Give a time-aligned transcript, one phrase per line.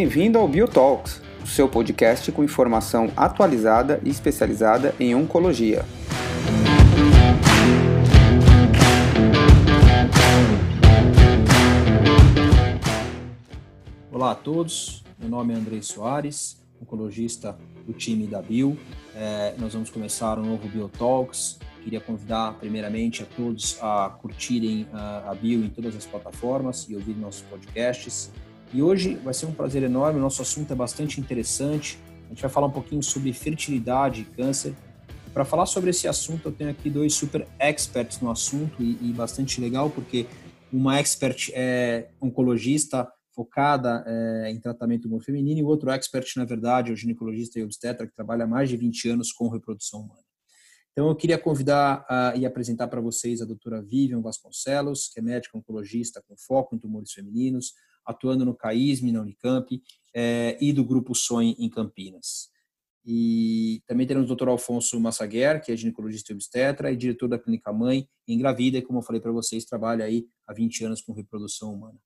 [0.00, 5.84] Bem-vindo ao Biotalks, o seu podcast com informação atualizada e especializada em oncologia.
[14.12, 18.78] Olá a todos, meu nome é Andrei Soares, oncologista do time da Bio.
[19.16, 21.58] É, nós vamos começar um novo Biotalks.
[21.82, 26.94] Queria convidar primeiramente a todos a curtirem a, a Bio em todas as plataformas e
[26.94, 28.30] ouvir nossos podcasts.
[28.72, 31.98] E hoje vai ser um prazer enorme, o nosso assunto é bastante interessante.
[32.26, 34.74] A gente vai falar um pouquinho sobre fertilidade e câncer.
[35.32, 39.12] Para falar sobre esse assunto, eu tenho aqui dois super experts no assunto e, e
[39.12, 40.26] bastante legal, porque
[40.70, 46.44] uma expert é oncologista focada é, em tratamento humor feminino e o outro expert, na
[46.44, 50.00] verdade, é o ginecologista e obstetra que trabalha há mais de 20 anos com reprodução
[50.00, 50.20] humana.
[50.92, 55.22] Então, eu queria convidar uh, e apresentar para vocês a doutora Vivian Vasconcelos, que é
[55.22, 57.72] médica oncologista com foco em tumores femininos,
[58.08, 59.82] atuando no CAISM, na Unicamp,
[60.14, 62.48] é, e do Grupo Sonho em Campinas.
[63.04, 64.48] E também temos o Dr.
[64.48, 68.98] Alfonso Massaguer, que é ginecologista e obstetra e diretor da Clínica Mãe Engravida, e como
[68.98, 71.98] eu falei para vocês, trabalha aí há 20 anos com reprodução humana.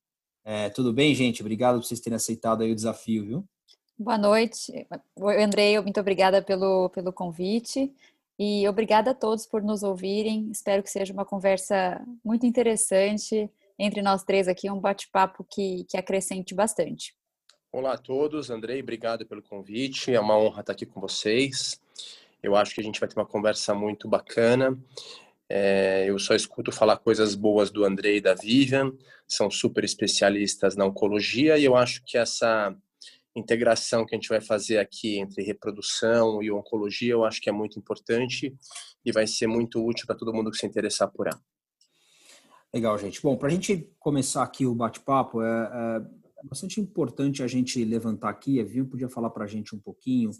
[0.44, 1.40] É, tudo bem, gente?
[1.40, 3.48] Obrigado por vocês terem aceitado aí o desafio, viu?
[3.96, 4.72] Boa noite.
[5.38, 7.92] Andrei, muito obrigada pelo, pelo convite
[8.38, 10.50] e obrigada a todos por nos ouvirem.
[10.50, 13.48] Espero que seja uma conversa muito interessante
[13.84, 17.16] entre nós três aqui, um bate-papo que, que acrescente bastante.
[17.72, 21.80] Olá a todos, Andrei, obrigado pelo convite, é uma honra estar aqui com vocês.
[22.40, 24.78] Eu acho que a gente vai ter uma conversa muito bacana.
[25.48, 28.92] É, eu só escuto falar coisas boas do Andrei e da Vivian,
[29.26, 32.72] são super especialistas na oncologia e eu acho que essa
[33.34, 37.52] integração que a gente vai fazer aqui entre reprodução e oncologia, eu acho que é
[37.52, 38.54] muito importante
[39.04, 41.40] e vai ser muito útil para todo mundo que se interessar por ela.
[42.74, 43.20] Legal, gente.
[43.20, 48.30] Bom, para a gente começar aqui o bate-papo, é, é, bastante importante a gente levantar
[48.30, 50.30] aqui, a Viu podia falar para a gente um pouquinho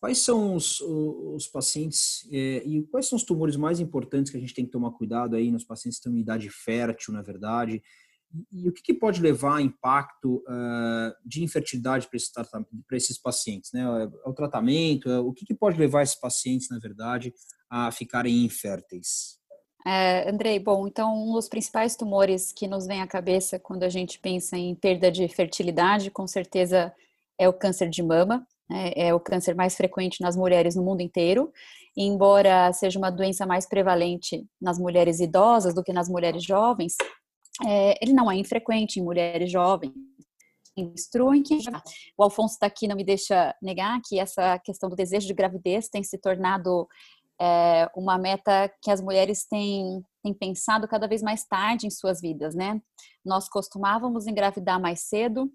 [0.00, 4.40] quais são os, os pacientes é, e quais são os tumores mais importantes que a
[4.40, 7.82] gente tem que tomar cuidado aí nos pacientes que estão em idade fértil, na verdade,
[8.52, 12.32] e, o que, que, pode levar a impacto uh, de infertilidade para esses,
[12.92, 13.72] esses, pacientes?
[13.72, 13.82] Né?
[13.82, 17.34] É o tratamento, é, o que, que pode levar esses pacientes, na verdade,
[17.68, 19.39] a ficarem inférteis?
[19.86, 23.88] É, Andrei, bom, então um dos principais tumores que nos vem à cabeça quando a
[23.88, 26.94] gente pensa em perda de fertilidade, com certeza
[27.38, 28.92] é o câncer de mama, né?
[28.94, 31.50] é o câncer mais frequente nas mulheres no mundo inteiro,
[31.96, 36.96] embora seja uma doença mais prevalente nas mulheres idosas do que nas mulheres jovens,
[37.66, 39.92] é, ele não é infrequente em mulheres jovens,
[42.16, 45.88] o Alfonso está aqui não me deixa negar que essa questão do desejo de gravidez
[45.88, 46.88] tem se tornado
[47.40, 52.20] é uma meta que as mulheres têm, têm pensado cada vez mais tarde em suas
[52.20, 52.80] vidas, né?
[53.24, 55.50] Nós costumávamos engravidar mais cedo,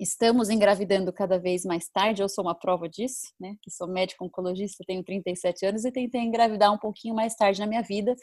[0.00, 3.54] estamos engravidando cada vez mais tarde, eu sou uma prova disso, né?
[3.62, 7.66] Que sou médica oncologista, tenho 37 anos e tentei engravidar um pouquinho mais tarde na
[7.66, 8.16] minha vida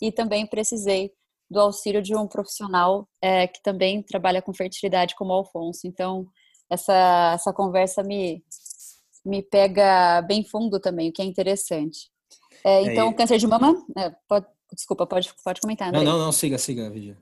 [0.00, 1.12] e também precisei
[1.50, 5.86] do auxílio de um profissional é, que também trabalha com fertilidade como o Alfonso.
[5.86, 6.26] Então,
[6.70, 8.42] essa, essa conversa me,
[9.24, 12.10] me pega bem fundo também, o que é interessante.
[12.64, 15.88] É, é, então, é, câncer de mama, é, pode, desculpa, pode, pode comentar.
[15.88, 16.02] André.
[16.02, 17.16] Não, não, não, siga, siga, Vidia.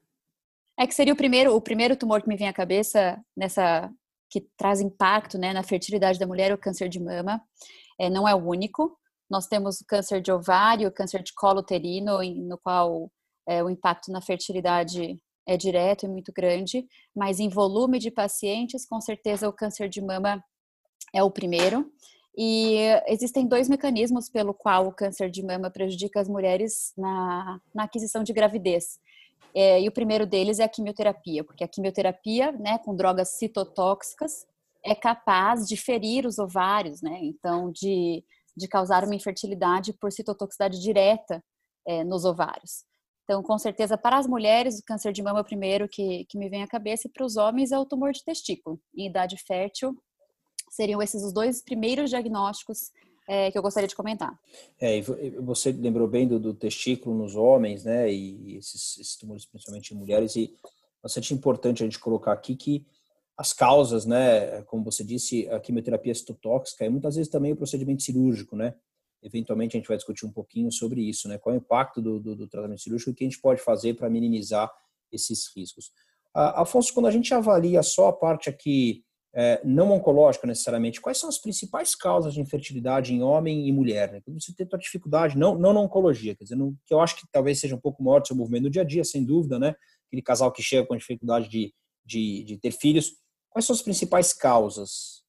[0.78, 3.90] É que seria o primeiro, o primeiro tumor que me vem à cabeça nessa
[4.30, 7.40] que traz impacto, né, na fertilidade da mulher, o câncer de mama.
[8.00, 8.98] É, não é o único.
[9.30, 13.10] Nós temos o câncer de ovário, o câncer de colo uterino, no qual
[13.48, 18.86] é, o impacto na fertilidade é direto e muito grande, mas em volume de pacientes,
[18.86, 20.42] com certeza o câncer de mama
[21.12, 21.90] é o primeiro.
[22.36, 27.84] E existem dois mecanismos pelo qual o câncer de mama prejudica as mulheres na, na
[27.84, 28.98] aquisição de gravidez.
[29.54, 34.46] É, e o primeiro deles é a quimioterapia, porque a quimioterapia, né, com drogas citotóxicas,
[34.84, 38.24] é capaz de ferir os ovários, né, então de,
[38.56, 41.42] de causar uma infertilidade por citotoxicidade direta
[41.86, 42.84] é, nos ovários.
[43.22, 46.36] Então, com certeza, para as mulheres, o câncer de mama é o primeiro que, que
[46.36, 48.78] me vem à cabeça, e para os homens é o tumor de testículo.
[48.94, 49.96] Em idade fértil,
[50.74, 52.90] seriam esses os dois primeiros diagnósticos
[53.26, 54.38] é, que eu gostaria de comentar.
[54.78, 55.00] É,
[55.40, 59.96] você lembrou bem do, do testículo nos homens, né, e esses, esses, tumores principalmente em
[59.96, 60.52] mulheres, e
[61.02, 62.86] bastante importante a gente colocar aqui que
[63.36, 68.02] as causas, né, como você disse, a quimioterapia citotóxica e muitas vezes também o procedimento
[68.02, 68.74] cirúrgico, né,
[69.22, 72.20] eventualmente a gente vai discutir um pouquinho sobre isso, né, qual é o impacto do,
[72.20, 74.70] do, do tratamento cirúrgico e o que a gente pode fazer para minimizar
[75.10, 75.90] esses riscos.
[76.34, 79.04] Ah, Afonso, quando a gente avalia só a parte aqui
[79.36, 84.12] é, não oncológica necessariamente, quais são as principais causas de infertilidade em homem e mulher?
[84.12, 84.22] Né?
[84.28, 87.58] Você tem tua dificuldade, não, não na oncologia, quer dizer, que eu acho que talvez
[87.58, 89.74] seja um pouco maior do seu movimento no dia a dia, sem dúvida, né?
[90.06, 93.16] Aquele casal que chega com dificuldade de, de, de ter filhos.
[93.50, 95.24] Quais são as principais causas?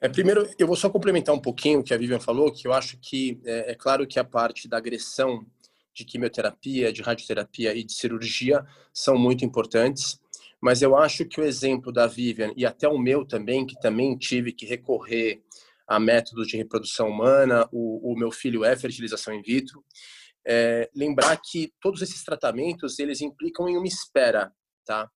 [0.00, 2.72] É, primeiro, eu vou só complementar um pouquinho o que a Vivian falou, que eu
[2.72, 5.46] acho que é, é claro que a parte da agressão
[5.94, 10.18] de quimioterapia, de radioterapia e de cirurgia são muito importantes,
[10.64, 14.16] mas eu acho que o exemplo da Vivian e até o meu também, que também
[14.16, 15.42] tive que recorrer
[15.86, 19.84] a métodos de reprodução humana, o, o meu filho é fertilização in vitro,
[20.42, 24.50] é, lembrar que todos esses tratamentos eles implicam em uma espera,
[24.86, 25.06] tá?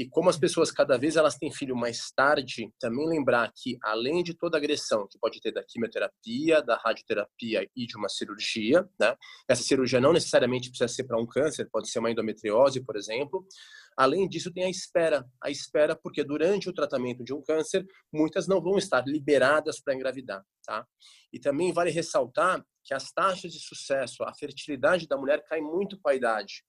[0.00, 4.22] E como as pessoas cada vez elas têm filho mais tarde, também lembrar que além
[4.22, 9.14] de toda agressão que pode ter da quimioterapia, da radioterapia e de uma cirurgia, né?
[9.46, 13.46] Essa cirurgia não necessariamente precisa ser para um câncer, pode ser uma endometriose, por exemplo.
[13.94, 15.28] Além disso, tem a espera.
[15.38, 19.94] A espera porque durante o tratamento de um câncer, muitas não vão estar liberadas para
[19.94, 20.86] engravidar, tá?
[21.30, 26.00] E também vale ressaltar que as taxas de sucesso, a fertilidade da mulher cai muito
[26.00, 26.64] com a idade.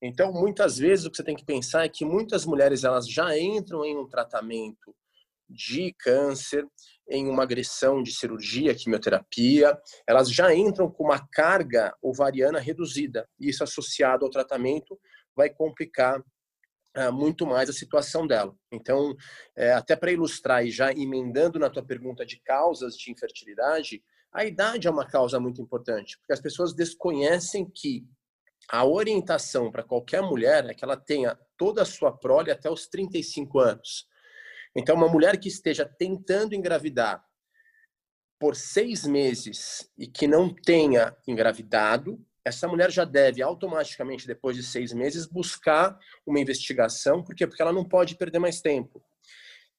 [0.00, 3.36] Então, muitas vezes o que você tem que pensar é que muitas mulheres elas já
[3.36, 4.94] entram em um tratamento
[5.48, 6.66] de câncer,
[7.08, 13.26] em uma agressão de cirurgia, quimioterapia, elas já entram com uma carga ovariana reduzida.
[13.40, 14.98] E isso associado ao tratamento
[15.34, 18.54] vai complicar uh, muito mais a situação dela.
[18.70, 19.16] Então,
[19.56, 24.44] é, até para ilustrar e já emendando na tua pergunta de causas de infertilidade, a
[24.44, 28.04] idade é uma causa muito importante, porque as pessoas desconhecem que
[28.70, 32.86] a orientação para qualquer mulher é que ela tenha toda a sua prole até os
[32.86, 34.06] 35 anos.
[34.76, 37.24] Então, uma mulher que esteja tentando engravidar
[38.38, 44.62] por seis meses e que não tenha engravidado, essa mulher já deve automaticamente, depois de
[44.62, 47.22] seis meses, buscar uma investigação.
[47.22, 47.46] Por quê?
[47.46, 49.02] Porque ela não pode perder mais tempo.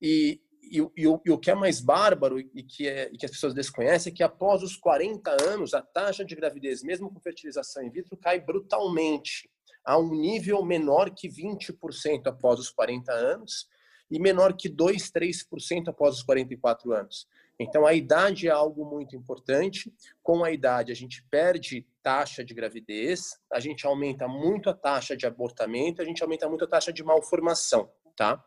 [0.01, 3.25] E e, e, o, e, o, que é mais bárbaro e que, é, e que
[3.25, 7.19] as pessoas desconhecem é que após os 40 anos, a taxa de gravidez, mesmo com
[7.19, 9.49] fertilização in vitro, cai brutalmente
[9.83, 13.67] a um nível menor que 20% após os 40 anos
[14.11, 17.27] e menor que 2, 3% após os 44 anos.
[17.59, 19.93] Então, a idade é algo muito importante.
[20.23, 25.15] Com a idade, a gente perde taxa de gravidez, a gente aumenta muito a taxa
[25.15, 28.41] de abortamento, a gente aumenta muito a taxa de malformação, tá?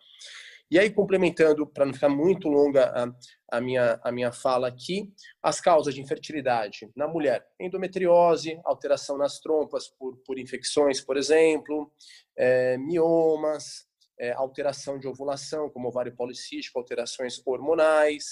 [0.73, 5.13] E aí, complementando, para não ficar muito longa a, a, minha, a minha fala aqui,
[5.43, 11.93] as causas de infertilidade na mulher: endometriose, alteração nas trompas por, por infecções, por exemplo,
[12.39, 13.87] é, miomas,
[14.19, 18.25] é, alteração de ovulação, como ovário policístico, alterações hormonais.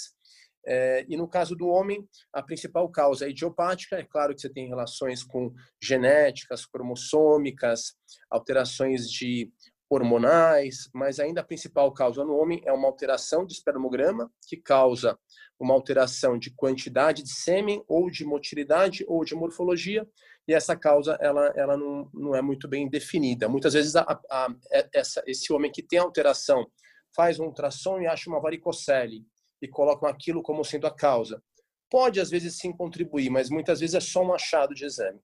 [0.65, 3.97] É, e no caso do homem, a principal causa é idiopática.
[3.97, 7.93] É claro que você tem relações com genéticas, cromossômicas,
[8.31, 9.51] alterações de
[9.93, 15.19] hormonais, mas ainda a principal causa no homem é uma alteração do espermograma, que causa
[15.59, 20.07] uma alteração de quantidade de sêmen, ou de motilidade, ou de morfologia,
[20.47, 23.49] e essa causa ela, ela não, não é muito bem definida.
[23.49, 24.47] Muitas vezes a, a,
[24.93, 26.65] essa, esse homem que tem alteração
[27.13, 29.25] faz um ultrassom e acha uma varicocele,
[29.61, 31.43] e colocam aquilo como sendo a causa.
[31.89, 35.19] Pode, às vezes, sim contribuir, mas muitas vezes é só um achado de exame.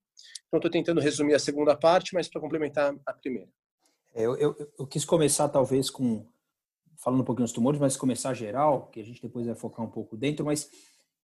[0.48, 3.50] Então, estou tentando resumir a segunda parte, mas para complementar a primeira.
[4.18, 6.26] É, eu, eu, eu, quis começar talvez com
[6.98, 9.90] falando um pouquinho dos tumores, mas começar geral, que a gente depois vai focar um
[9.92, 10.72] pouco dentro, mas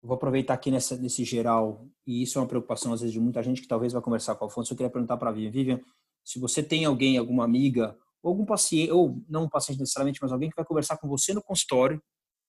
[0.03, 3.45] vou aproveitar aqui nessa, nesse geral, e isso é uma preocupação às vezes de muita
[3.45, 4.73] gente que talvez vai conversar com o Alfonso.
[4.73, 5.81] Eu queria perguntar para a Vivian, Vivian,
[6.25, 10.33] se você tem alguém, alguma amiga, ou algum paciente, ou não um paciente necessariamente, mas
[10.33, 12.03] alguém que vai conversar com você no consultório,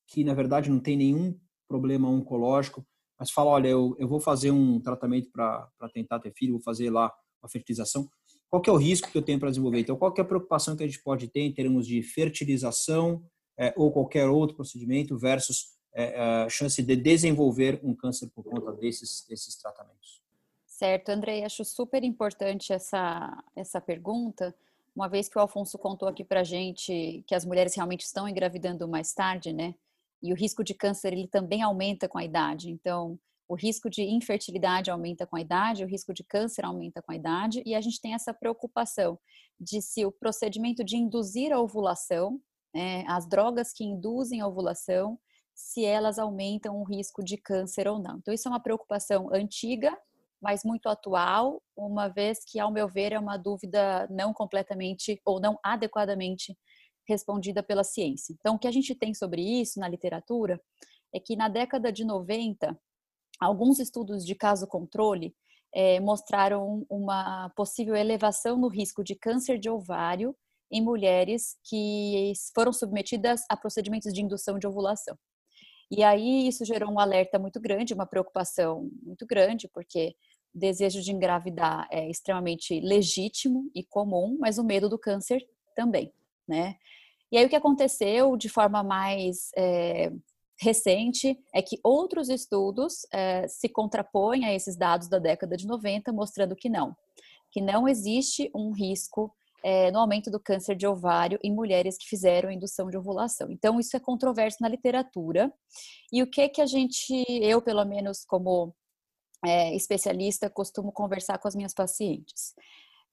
[0.07, 2.83] que na verdade não tem nenhum problema oncológico,
[3.19, 6.89] mas fala, olha, eu, eu vou fazer um tratamento para tentar ter filho, vou fazer
[6.89, 8.09] lá uma fertilização
[8.51, 9.79] qual que é o risco que eu tenho para desenvolver?
[9.79, 13.23] Então, qual que é a preocupação que a gente pode ter em termos de fertilização
[13.57, 18.73] é, ou qualquer outro procedimento versus é, a chance de desenvolver um câncer por conta
[18.73, 20.21] desses, desses tratamentos?
[20.65, 24.53] Certo, Andrei, acho super importante essa, essa pergunta,
[24.93, 28.85] uma vez que o Alfonso contou aqui para gente que as mulheres realmente estão engravidando
[28.85, 29.75] mais tarde, né?
[30.21, 32.69] E o risco de câncer ele também aumenta com a idade.
[32.69, 33.17] Então,
[33.51, 37.15] o risco de infertilidade aumenta com a idade, o risco de câncer aumenta com a
[37.17, 39.19] idade, e a gente tem essa preocupação
[39.59, 42.39] de se o procedimento de induzir a ovulação,
[42.73, 45.19] né, as drogas que induzem a ovulação,
[45.53, 48.19] se elas aumentam o risco de câncer ou não.
[48.19, 49.97] Então, isso é uma preocupação antiga,
[50.41, 55.41] mas muito atual, uma vez que, ao meu ver, é uma dúvida não completamente ou
[55.41, 56.57] não adequadamente
[57.05, 58.33] respondida pela ciência.
[58.39, 60.57] Então, o que a gente tem sobre isso na literatura
[61.13, 62.79] é que na década de 90,
[63.41, 65.35] alguns estudos de caso controle
[65.73, 70.35] é, mostraram uma possível elevação no risco de câncer de ovário
[70.71, 75.17] em mulheres que foram submetidas a procedimentos de indução de ovulação.
[75.89, 80.15] E aí isso gerou um alerta muito grande, uma preocupação muito grande, porque
[80.53, 85.45] o desejo de engravidar é extremamente legítimo e comum, mas o medo do câncer
[85.75, 86.13] também,
[86.47, 86.75] né?
[87.31, 90.11] E aí o que aconteceu de forma mais é,
[90.61, 96.13] recente é que outros estudos é, se contrapõem a esses dados da década de 90,
[96.13, 96.95] mostrando que não,
[97.51, 102.07] que não existe um risco é, no aumento do câncer de ovário em mulheres que
[102.07, 103.51] fizeram indução de ovulação.
[103.51, 105.51] Então, isso é controverso na literatura.
[106.11, 108.73] E o que que a gente, eu pelo menos como
[109.43, 112.53] é, especialista, costumo conversar com as minhas pacientes?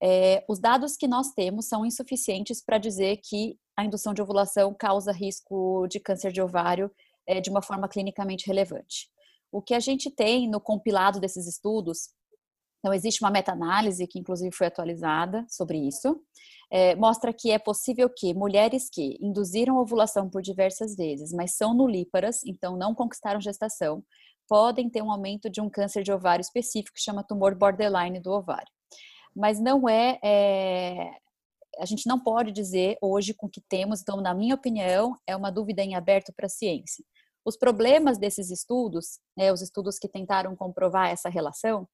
[0.01, 4.73] É, os dados que nós temos são insuficientes para dizer que a indução de ovulação
[4.73, 6.91] causa risco de câncer de ovário
[7.29, 9.07] é, de uma forma clinicamente relevante.
[9.51, 12.09] O que a gente tem no compilado desses estudos,
[12.79, 16.19] então existe uma meta-análise que inclusive foi atualizada sobre isso,
[16.71, 21.73] é, mostra que é possível que mulheres que induziram ovulação por diversas vezes, mas são
[21.73, 24.03] nulíparas, então não conquistaram gestação,
[24.47, 28.31] podem ter um aumento de um câncer de ovário específico que chama tumor borderline do
[28.31, 28.71] ovário
[29.35, 31.11] mas não é, é,
[31.79, 35.35] a gente não pode dizer hoje com o que temos, então, na minha opinião, é
[35.35, 37.03] uma dúvida em aberto para a ciência.
[37.45, 41.87] Os problemas desses estudos, né, os estudos que tentaram comprovar essa relação,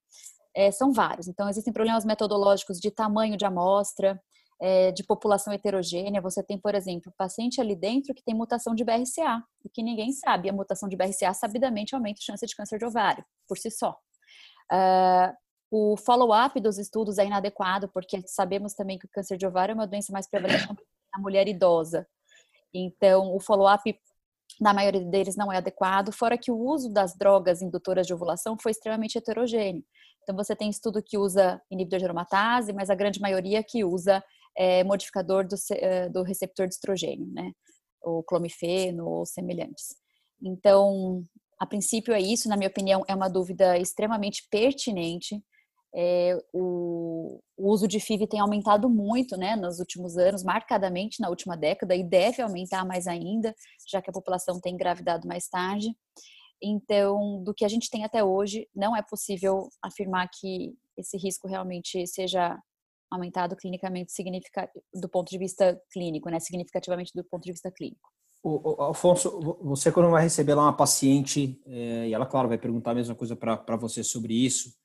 [0.56, 1.28] é, são vários.
[1.28, 4.22] Então, existem problemas metodológicos de tamanho de amostra,
[4.60, 6.22] é, de população heterogênea.
[6.22, 10.12] Você tem, por exemplo, paciente ali dentro que tem mutação de BRCA e que ninguém
[10.14, 10.50] sabe.
[10.50, 13.98] A mutação de BRCA sabidamente aumenta a chance de câncer de ovário, por si só.
[14.72, 15.34] Uh,
[15.70, 19.76] o follow-up dos estudos é inadequado, porque sabemos também que o câncer de ovário é
[19.76, 20.68] uma doença mais prevalente
[21.14, 22.08] na mulher idosa.
[22.74, 24.00] Então, o follow-up
[24.60, 28.58] na maioria deles não é adequado, fora que o uso das drogas indutoras de ovulação
[28.62, 29.84] foi extremamente heterogêneo.
[30.24, 34.24] Então, você tem estudo que usa inibidor de aromatase, mas a grande maioria que usa
[34.58, 37.52] é, modificador do, eh, do receptor de estrogênio, né?
[38.02, 39.96] O clomifeno ou semelhantes.
[40.42, 41.24] Então,
[41.60, 45.42] a princípio é isso, na minha opinião, é uma dúvida extremamente pertinente
[45.98, 51.30] é, o, o, uso de FIV tem aumentado muito né, nos últimos anos, marcadamente na
[51.30, 53.56] última década, e deve aumentar mais ainda,
[53.88, 55.96] já que a população tem engravidado mais tarde.
[56.62, 61.48] Então, do que a gente tem até hoje, não é possível afirmar que esse risco
[61.48, 62.60] realmente seja
[63.10, 64.12] aumentado clinicamente
[64.94, 68.10] do ponto de vista clínico, né, significativamente do ponto de vista clínico.
[68.44, 72.58] O, o, Alfonso, você quando vai receber lá uma paciente, é, e ela, claro, vai
[72.58, 74.76] perguntar a mesma coisa para você sobre isso,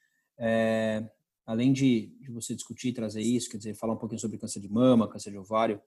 [0.40, 1.06] é,
[1.47, 4.68] além de, de, você discutir, trazer isso, quer dizer, falar um pouquinho sobre câncer de
[4.68, 5.80] mama, câncer de ovário,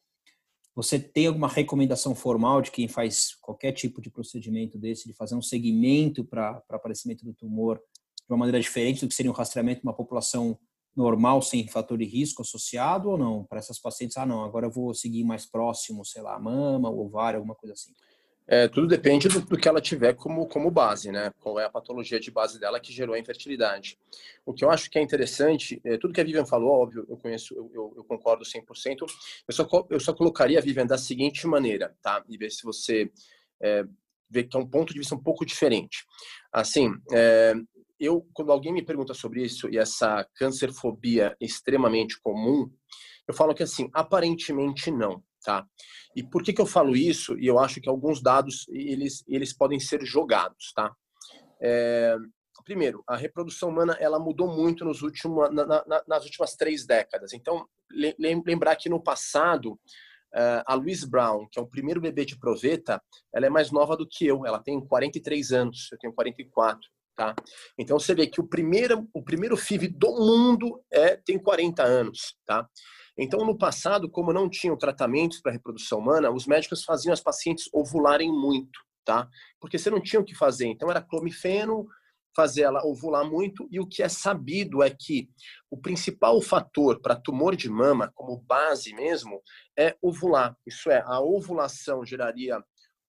[0.75, 5.36] você tem alguma recomendação formal de quem faz qualquer tipo de procedimento desse, de fazer
[5.36, 9.81] um segmento para aparecimento do tumor de uma maneira diferente do que seria um rastreamento
[9.81, 10.57] de uma população
[10.95, 13.43] normal, sem fator de risco associado ou não?
[13.43, 17.38] Para essas pacientes, ah, não, agora eu vou seguir mais próximo, sei lá, mama, ovário,
[17.38, 17.93] alguma coisa assim.
[18.45, 21.31] É, tudo depende do, do, que ela tiver como, como base, né?
[21.39, 23.97] Qual é a patologia de base dela que gerou a infertilidade.
[24.45, 27.15] O que eu acho que é interessante, é, tudo que a Vivian falou, óbvio, eu
[27.17, 29.05] conheço, eu, eu, concordo 100%.
[29.47, 32.23] Eu só, eu só colocaria a Vivian da seguinte maneira, tá?
[32.27, 33.09] E ver se você
[33.62, 33.85] é,
[34.29, 36.05] vê que é um ponto de vista um pouco diferente.
[36.51, 37.53] Assim, é,
[38.00, 42.69] eu, quando alguém me pergunta sobre isso e essa cancerfobia extremamente comum,
[43.27, 45.65] eu falo que assim, aparentemente não, tá?
[46.15, 47.38] E por que, que eu falo isso?
[47.38, 50.91] E eu acho que alguns dados eles, eles podem ser jogados, tá?
[51.62, 52.15] É,
[52.63, 57.33] primeiro, a reprodução humana ela mudou muito nos últimos, na, na, nas últimas três décadas.
[57.33, 57.67] Então,
[58.17, 59.79] lembrar que no passado
[60.35, 63.00] Uh, a Louise Brown, que é o primeiro bebê de proveta,
[63.31, 64.47] ela é mais nova do que eu.
[64.47, 66.81] Ela tem 43 anos, eu tenho 44,
[67.15, 67.35] tá?
[67.77, 72.35] Então você vê que o primeiro, o primeiro FIV do mundo é tem 40 anos,
[72.47, 72.67] tá?
[73.17, 77.70] Então, no passado, como não tinham tratamentos para reprodução humana, os médicos faziam as pacientes
[77.72, 79.29] ovularem muito, tá?
[79.60, 80.67] Porque você não tinha o que fazer.
[80.67, 81.88] Então, era clomifeno,
[82.36, 85.29] fazer ela ovular muito, e o que é sabido é que
[85.70, 89.41] o principal fator para tumor de mama, como base mesmo,
[89.77, 90.58] é ovular.
[90.65, 92.60] Isso é, a ovulação geraria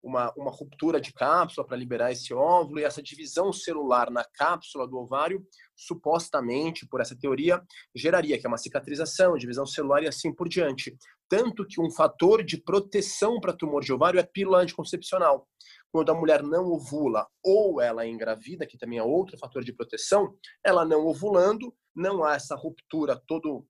[0.04, 4.86] uma, uma ruptura de cápsula para liberar esse óvulo e essa divisão celular na cápsula
[4.86, 5.44] do ovário,
[5.74, 7.62] supostamente, por essa teoria,
[7.94, 10.94] geraria que é uma cicatrização, divisão celular e assim por diante.
[11.28, 15.48] Tanto que um fator de proteção para tumor de ovário é pílula anticoncepcional.
[15.90, 19.72] Quando a mulher não ovula ou ela é engravida, que também é outro fator de
[19.72, 23.66] proteção, ela não ovulando, não há essa ruptura todo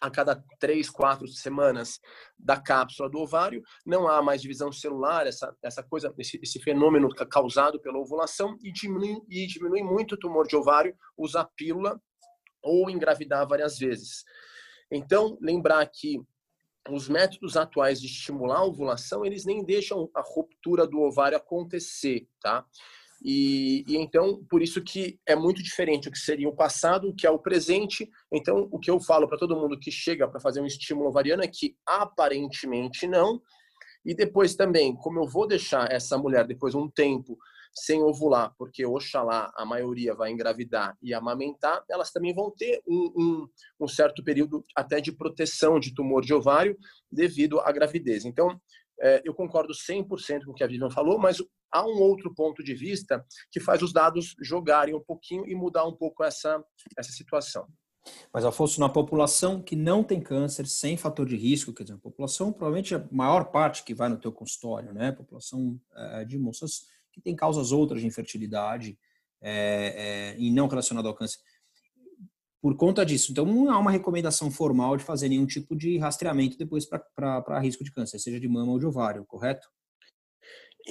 [0.00, 2.00] a cada três, quatro semanas
[2.38, 7.08] da cápsula do ovário, não há mais divisão celular, essa, essa coisa, esse, esse fenômeno
[7.30, 12.00] causado pela ovulação e diminui, e diminui muito o tumor de ovário usar pílula
[12.62, 14.24] ou engravidar várias vezes.
[14.90, 16.20] Então, lembrar que
[16.88, 22.26] os métodos atuais de estimular a ovulação, eles nem deixam a ruptura do ovário acontecer,
[22.40, 22.64] tá?
[23.22, 27.14] E, e, então, por isso que é muito diferente o que seria o passado, o
[27.14, 28.08] que é o presente.
[28.32, 31.42] Então, o que eu falo para todo mundo que chega para fazer um estímulo ovariano
[31.42, 33.40] é que aparentemente não.
[34.04, 37.36] E depois também, como eu vou deixar essa mulher depois um tempo
[37.72, 43.12] sem ovular, porque oxalá a maioria vai engravidar e amamentar, elas também vão ter um,
[43.16, 43.48] um,
[43.80, 46.76] um certo período até de proteção de tumor de ovário
[47.12, 48.24] devido à gravidez.
[48.24, 48.60] Então,
[49.00, 51.38] é, eu concordo 100% com o que a Vivian falou, mas
[51.72, 55.86] há um outro ponto de vista que faz os dados jogarem um pouquinho e mudar
[55.86, 56.62] um pouco essa,
[56.96, 57.66] essa situação.
[58.32, 61.98] Mas, Afonso, na população que não tem câncer, sem fator de risco, quer dizer, a
[61.98, 65.12] população, provavelmente a maior parte que vai no teu consultório, né?
[65.12, 68.98] População é, de moças que tem causas outras de infertilidade
[69.40, 71.38] é, é, e não relacionada ao câncer.
[72.60, 76.58] Por conta disso, então não há uma recomendação formal de fazer nenhum tipo de rastreamento
[76.58, 79.66] depois para risco de câncer, seja de mama ou de ovário, correto?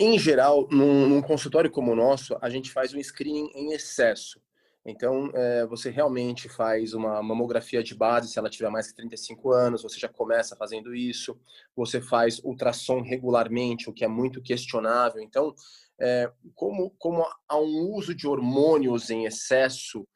[0.01, 4.41] Em geral, num, num consultório como o nosso, a gente faz um screening em excesso.
[4.86, 9.51] Então, é, você realmente faz uma mamografia de base, se ela tiver mais que 35
[9.51, 11.38] anos, você já começa fazendo isso.
[11.75, 15.22] Você faz ultrassom regularmente, o que é muito questionável.
[15.22, 15.53] Então,
[16.00, 20.08] é, como, como há um uso de hormônios em excesso,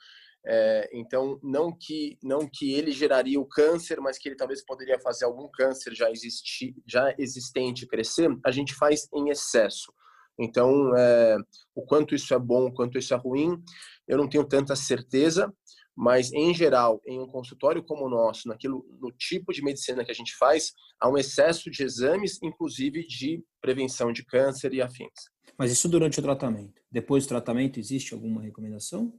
[0.45, 4.99] é, então não que não que ele geraria o câncer, mas que ele talvez poderia
[4.99, 9.93] fazer algum câncer já existi, já existente crescer, a gente faz em excesso.
[10.37, 11.37] Então, é,
[11.75, 13.61] o quanto isso é bom, o quanto isso é ruim,
[14.07, 15.53] eu não tenho tanta certeza,
[15.95, 20.11] mas em geral, em um consultório como o nosso, naquilo, no tipo de medicina que
[20.11, 25.31] a gente faz, há um excesso de exames, inclusive de prevenção de câncer e afins.
[25.57, 26.81] Mas isso durante o tratamento.
[26.91, 29.13] Depois do tratamento, existe alguma recomendação?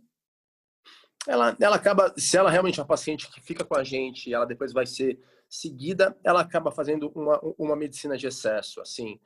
[1.26, 4.44] Ela, ela acaba, se ela realmente é uma paciente que fica com a gente ela
[4.44, 8.80] depois vai ser seguida, ela acaba fazendo uma, uma medicina de excesso.
[8.80, 9.18] Assim,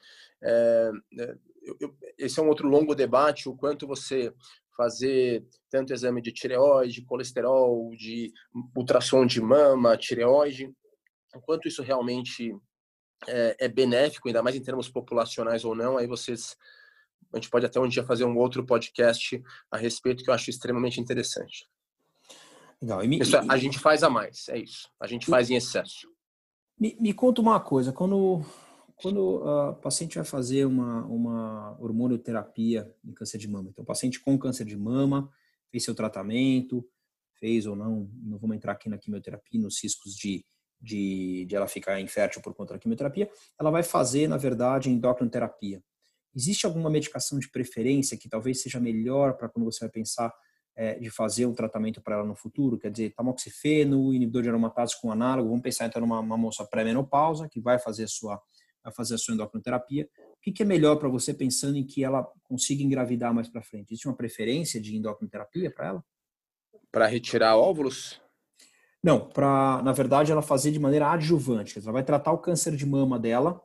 [0.42, 4.32] é, é eu, eu, esse é um outro longo debate, o quanto você
[4.76, 8.32] fazer tanto exame de tireoide, colesterol, de
[8.76, 10.72] ultrassom de mama, tireoide,
[11.34, 12.56] o quanto isso realmente
[13.26, 16.56] é, é benéfico, ainda mais em termos populacionais ou não, aí vocês
[17.32, 20.48] a gente pode até um dia fazer um outro podcast a respeito que eu acho
[20.48, 21.68] extremamente interessante.
[22.80, 23.06] Legal.
[23.06, 24.88] Me, isso, a gente faz a mais, é isso.
[25.00, 26.08] A gente faz em excesso.
[26.78, 28.44] Me, me conta uma coisa, quando
[29.00, 34.18] quando a paciente vai fazer uma, uma hormonioterapia em câncer de mama, então o paciente
[34.18, 35.30] com câncer de mama
[35.70, 36.84] fez seu tratamento,
[37.38, 40.44] fez ou não, não vamos entrar aqui na quimioterapia, nos riscos de,
[40.80, 45.82] de, de ela ficar infértil por conta da quimioterapia, ela vai fazer, na verdade, endocrinoterapia.
[46.34, 50.32] Existe alguma medicação de preferência que talvez seja melhor para quando você vai pensar
[51.00, 52.78] de fazer um tratamento para ela no futuro?
[52.78, 57.60] Quer dizer, tamoxifeno, inibidor de aromatase com análogo, vamos pensar então numa moça pré-menopausa que
[57.60, 58.40] vai fazer a sua,
[58.84, 60.08] vai fazer a sua endocrinoterapia.
[60.36, 63.62] O que, que é melhor para você pensando em que ela consiga engravidar mais para
[63.62, 63.92] frente?
[63.92, 66.04] Existe uma preferência de endocrinoterapia para ela?
[66.92, 68.20] Para retirar óvulos?
[69.02, 71.78] Não, para, na verdade, ela fazer de maneira adjuvante.
[71.78, 73.60] Ela vai tratar o câncer de mama dela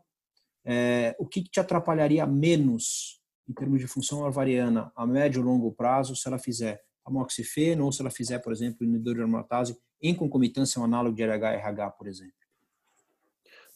[0.65, 5.43] é, o que, que te atrapalharia menos em termos de função ovariana a médio e
[5.43, 10.81] longo prazo se ela fizer amoxifeno ou se ela fizer, por exemplo, aromatase em concomitância
[10.81, 12.33] um análogo de LH-RH, por exemplo?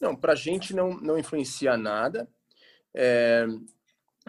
[0.00, 2.28] Não, para a gente não, não influencia nada.
[2.94, 3.46] É,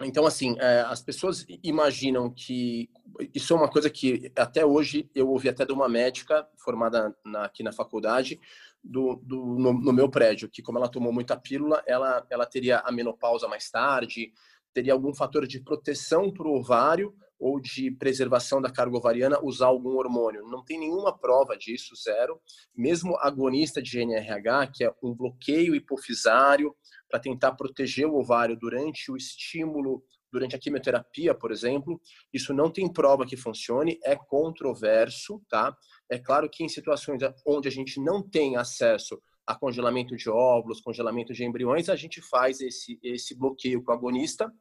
[0.00, 2.88] então, assim, é, as pessoas imaginam que
[3.34, 7.44] isso é uma coisa que até hoje eu ouvi até de uma médica formada na,
[7.44, 8.40] aqui na faculdade,
[8.82, 12.78] do, do no, no, meu prédio, que como ela tomou muita pílula, ela, ela teria
[12.78, 14.32] a menopausa mais tarde,
[14.72, 19.66] teria algum fator de proteção para o ovário ou de preservação da carga ovariana usar
[19.66, 20.46] algum hormônio.
[20.46, 22.38] Não tem nenhuma prova disso, zero.
[22.76, 26.76] Mesmo agonista de GNRH, que é um bloqueio hipofisário
[27.08, 32.00] para tentar proteger o ovário durante o estímulo, durante a quimioterapia, por exemplo,
[32.32, 35.76] isso não tem prova que funcione, é controverso, tá?
[36.08, 40.80] É claro que em situações onde a gente não tem acesso a congelamento de óvulos,
[40.80, 44.52] congelamento de embriões, a gente faz esse, esse bloqueio com agonista.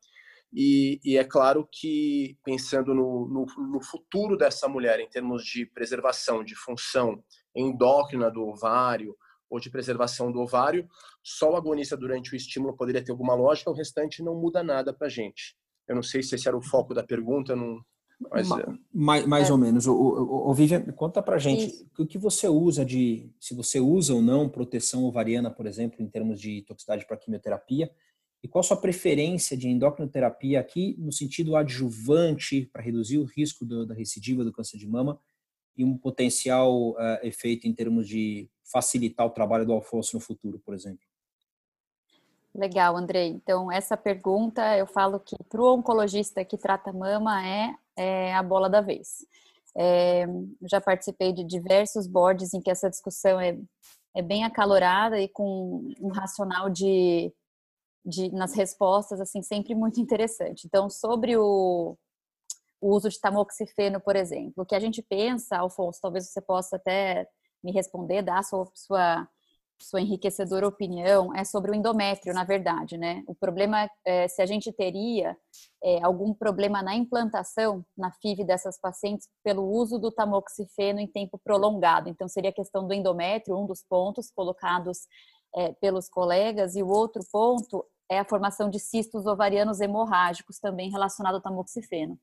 [0.51, 5.65] E, e é claro que, pensando no, no, no, futuro dessa mulher, em termos de
[5.65, 7.23] preservação de função
[7.55, 9.15] endócrina do ovário
[9.49, 10.87] ou de preservação do ovário,
[11.23, 14.93] só o agonista durante o estímulo poderia ter alguma lógica, o restante não muda nada
[14.93, 15.55] para a gente.
[15.87, 17.79] Eu não sei se esse era o foco da pergunta, não,
[18.31, 18.65] mas, Ma, é.
[18.93, 19.51] mais, mais é.
[19.51, 19.87] ou menos.
[19.87, 21.89] O, o, o Vivian, conta pra gente Isso.
[21.97, 26.07] o que você usa de, se você usa ou não proteção ovariana, por exemplo, em
[26.07, 27.89] termos de toxicidade para quimioterapia,
[28.41, 33.65] e qual a sua preferência de endocrinoterapia aqui no sentido adjuvante para reduzir o risco
[33.65, 35.19] do, da recidiva do câncer de mama
[35.75, 40.59] e um potencial uh, efeito em termos de facilitar o trabalho do alfoço no futuro,
[40.59, 41.05] por exemplo?
[42.53, 43.27] Legal, Andrei.
[43.27, 48.43] Então, essa pergunta eu falo que para o oncologista que trata mama é, é a
[48.43, 49.25] bola da vez.
[49.77, 50.25] É,
[50.69, 53.57] já participei de diversos boards em que essa discussão é,
[54.15, 57.31] é bem acalorada e com um racional de,
[58.09, 60.65] de, nas respostas, assim, sempre muito interessante.
[60.65, 61.97] Então, sobre o,
[62.81, 66.75] o uso de tamoxifeno, por exemplo, o que a gente pensa, Alfonso, talvez você possa
[66.77, 67.27] até
[67.63, 69.27] me responder, dar sua, sua
[69.81, 73.23] sua enriquecedora opinião é sobre o endométrio, na verdade, né?
[73.25, 75.37] O problema é se a gente teria
[75.81, 81.39] é, algum problema na implantação na FIV dessas pacientes pelo uso do tamoxifeno em tempo
[81.39, 82.09] prolongado.
[82.09, 85.07] Então, seria a questão do endométrio, um dos pontos colocados
[85.55, 90.89] é, pelos colegas, e o outro ponto é a formação de cistos ovarianos hemorrágicos, também
[90.89, 92.19] relacionado ao tamoxifeno.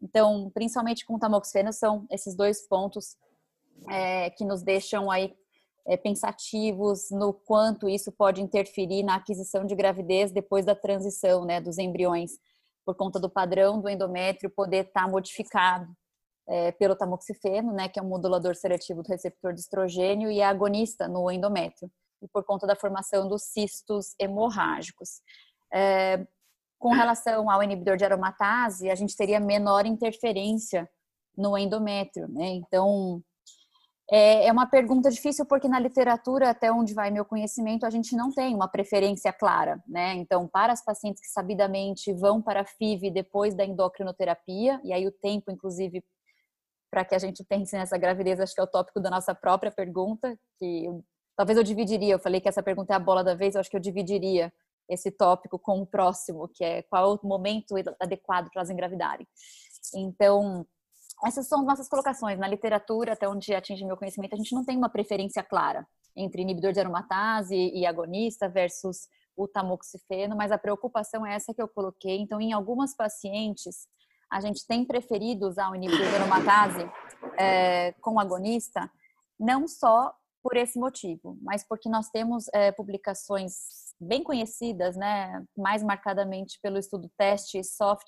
[0.00, 3.16] Então, principalmente com o tamoxifeno, são esses dois pontos
[3.88, 5.34] é, que nos deixam aí
[5.86, 11.60] é, pensativos no quanto isso pode interferir na aquisição de gravidez depois da transição né,
[11.60, 12.32] dos embriões,
[12.84, 15.90] por conta do padrão do endométrio poder estar tá modificado
[16.48, 20.44] é, pelo tamoxifeno, né, que é um modulador seletivo do receptor de estrogênio e é
[20.44, 21.90] agonista no endométrio,
[22.22, 25.20] e por conta da formação dos cistos hemorrágicos.
[25.72, 26.26] É,
[26.78, 30.88] com relação ao inibidor de aromatase, a gente teria menor interferência
[31.36, 32.48] no endométrio, né?
[32.48, 33.22] Então,
[34.10, 38.16] é, é uma pergunta difícil porque na literatura, até onde vai meu conhecimento, a gente
[38.16, 40.14] não tem uma preferência clara, né?
[40.14, 45.06] Então, para as pacientes que sabidamente vão para a FIV depois da endocrinoterapia, e aí
[45.06, 46.02] o tempo, inclusive,
[46.90, 49.70] para que a gente pense nessa gravidez, acho que é o tópico da nossa própria
[49.70, 50.88] pergunta, que
[51.40, 53.70] talvez eu dividiria, eu falei que essa pergunta é a bola da vez, eu acho
[53.70, 54.52] que eu dividiria
[54.86, 59.26] esse tópico com o próximo, que é qual é o momento adequado para elas engravidarem.
[59.94, 60.66] Então,
[61.24, 62.38] essas são nossas colocações.
[62.38, 66.42] Na literatura, até onde atinge meu conhecimento, a gente não tem uma preferência clara entre
[66.42, 71.68] inibidor de aromatase e agonista versus o tamoxifeno, mas a preocupação é essa que eu
[71.68, 72.18] coloquei.
[72.18, 73.88] Então, em algumas pacientes,
[74.30, 76.86] a gente tem preferido usar o inibidor de aromatase
[77.38, 78.90] é, com agonista,
[79.38, 83.52] não só por esse motivo, mas porque nós temos é, publicações
[84.00, 88.06] bem conhecidas, né, mais marcadamente pelo estudo teste soft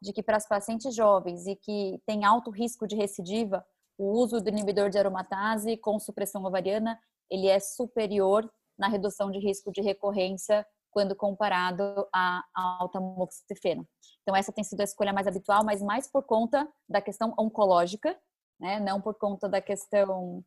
[0.00, 3.64] de que para as pacientes jovens e que têm alto risco de recidiva,
[3.98, 6.98] o uso do inibidor de aromatase com supressão ovariana,
[7.30, 11.82] ele é superior na redução de risco de recorrência quando comparado
[12.54, 13.86] ao tamoxifeno.
[14.22, 18.16] Então essa tem sido a escolha mais habitual, mas mais por conta da questão oncológica,
[18.60, 18.78] né?
[18.78, 20.44] não por conta da questão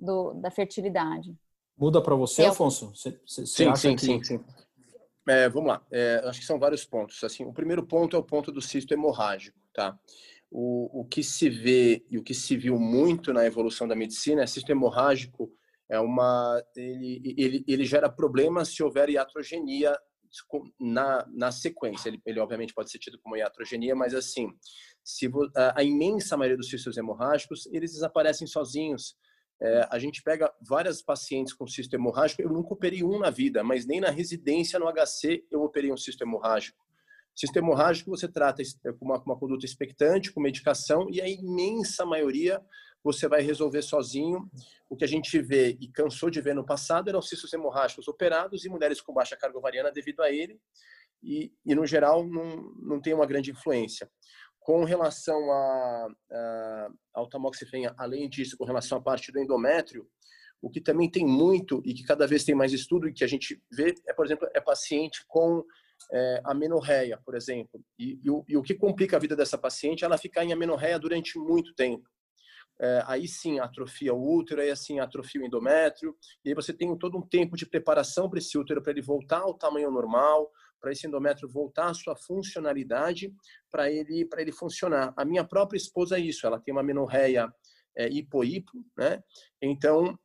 [0.00, 1.36] do, da fertilidade.
[1.76, 2.94] Muda para você, Afonso?
[2.94, 4.04] Você, você sim, acha sim, que...
[4.04, 4.44] sim, sim.
[5.28, 5.86] É, vamos lá.
[5.90, 7.22] É, acho que são vários pontos.
[7.22, 9.98] Assim, o primeiro ponto é o ponto do cisto hemorrágico, tá?
[10.50, 14.42] O, o que se vê e o que se viu muito na evolução da medicina
[14.42, 15.52] é cisto hemorrágico
[15.88, 19.96] é uma ele, ele, ele gera problemas se houver iatrogenia
[20.78, 22.08] na, na sequência.
[22.08, 24.48] Ele, ele obviamente pode ser tido como iatrogenia, mas assim,
[25.04, 29.16] se a, a imensa maioria dos cistos hemorrágicos eles desaparecem sozinhos
[29.62, 33.62] é, a gente pega várias pacientes com cisto hemorrágico, eu nunca operei um na vida,
[33.62, 36.78] mas nem na residência no HC eu operei um cisto hemorrágico.
[37.34, 38.62] Cisto hemorrágico você trata
[38.98, 42.60] com uma, uma conduta expectante, com medicação, e a imensa maioria
[43.02, 44.50] você vai resolver sozinho.
[44.88, 48.64] O que a gente vê e cansou de ver no passado eram cistos hemorrágicos operados
[48.64, 50.60] e mulheres com baixa carga ovariana devido a ele,
[51.22, 54.10] e, e no geral não, não tem uma grande influência.
[54.60, 60.06] Com relação a, a, ao tamoxifeno, além disso, com relação à parte do endométrio,
[60.62, 63.26] o que também tem muito e que cada vez tem mais estudo e que a
[63.26, 65.64] gente vê é, por exemplo, é paciente com
[66.12, 67.82] é, amenorreia, por exemplo.
[67.98, 70.52] E, e, o, e, o, que complica a vida dessa paciente é ela ficar em
[70.52, 72.08] amenorreia durante muito tempo.
[72.82, 76.96] É, aí sim atrofia o útero, aí assim atrofia o endométrio, e aí você tem
[76.96, 80.90] todo um tempo de preparação para esse útero para ele voltar ao tamanho normal, para
[80.90, 83.34] esse endométrio voltar à sua funcionalidade,
[83.70, 85.12] para ele ele funcionar.
[85.14, 87.52] A minha própria esposa é isso, ela tem uma menorreia
[87.94, 89.22] é, hipo-hipo, né?
[89.60, 90.18] Então,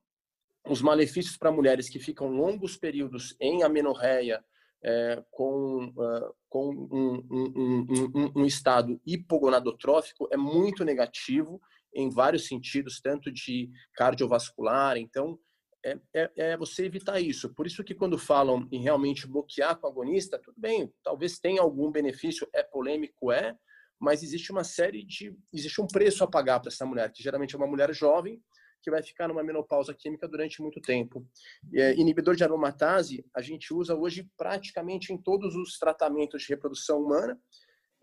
[0.65, 4.43] os malefícios para mulheres que ficam longos períodos em amenorreia
[4.83, 11.59] é, com, uh, com um, um, um, um, estado hipogonadotrófico é muito negativo
[11.95, 15.39] em vários sentidos, tanto de cardiovascular, então
[15.84, 17.53] é, é, é, você evitar isso.
[17.53, 21.91] Por isso que quando falam em realmente bloquear com agonista, tudo bem, talvez tenha algum
[21.91, 23.55] benefício, é polêmico, é,
[23.99, 27.55] mas existe uma série de, existe um preço a pagar para essa mulher, que geralmente
[27.55, 28.41] é uma mulher jovem,
[28.81, 31.25] que vai ficar numa menopausa química durante muito tempo.
[31.73, 37.01] É, inibidor de aromatase, a gente usa hoje praticamente em todos os tratamentos de reprodução
[37.01, 37.39] humana,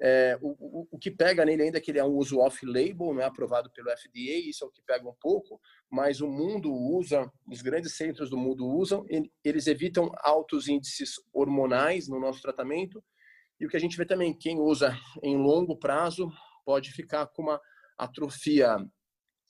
[0.04, 3.14] é, o, o, o, que pega nele ainda é que ele é um uso off-label,
[3.14, 6.74] não é aprovado pelo FDA, isso é o que pega um pouco, mas o mundo
[6.74, 9.06] usa, os grandes centros do mundo usam,
[9.44, 13.00] eles evitam altos índices hormonais no nosso tratamento,
[13.60, 16.28] e o que a gente vê também, quem usa em longo prazo
[16.64, 17.60] pode ficar com uma
[17.96, 18.76] atrofia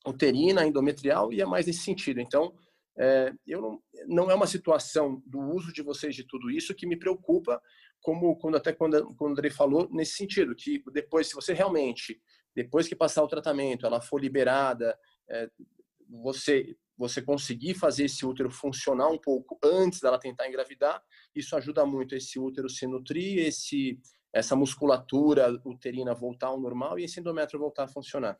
[0.06, 2.20] uterina, endometrial, e é mais nesse sentido.
[2.20, 2.54] Então,
[2.98, 6.86] é, eu não, não é uma situação do uso de vocês de tudo isso que
[6.86, 7.58] me preocupa,
[8.02, 12.20] como quando até quando, quando o André falou nesse sentido que depois, se você realmente
[12.54, 14.98] depois que passar o tratamento, ela for liberada,
[15.30, 15.48] é,
[16.08, 21.02] você você conseguir fazer esse útero funcionar um pouco antes dela tentar engravidar,
[21.34, 23.98] isso ajuda muito esse útero se nutrir, esse
[24.32, 28.38] essa musculatura uterina voltar ao normal e esse endométrio voltar a funcionar.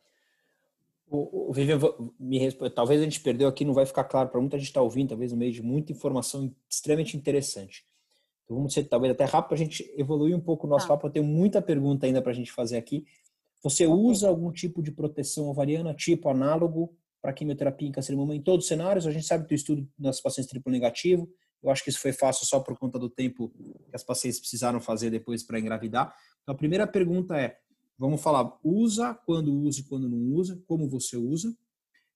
[1.06, 1.78] O, o Vivian,
[2.18, 4.80] me responde, talvez a gente perdeu aqui, não vai ficar claro para muita gente estar
[4.80, 7.86] tá ouvindo, talvez no meio de muita informação extremamente interessante.
[8.54, 10.94] Vamos ser talvez até rápido para a gente evoluir um pouco o nosso tá.
[10.94, 11.06] papo.
[11.06, 13.04] Eu tenho muita pergunta ainda para a gente fazer aqui.
[13.62, 18.34] Você usa algum tipo de proteção ovariana, tipo análogo, para quimioterapia em câncer de mama
[18.34, 19.06] em todos os cenários?
[19.06, 21.28] A gente sabe do estudo nas pacientes triplo negativo.
[21.62, 23.50] Eu acho que isso foi fácil só por conta do tempo
[23.88, 26.12] que as pacientes precisaram fazer depois para engravidar.
[26.42, 27.56] Então, a primeira pergunta é:
[27.96, 31.56] vamos falar, usa, quando usa e quando não usa, como você usa.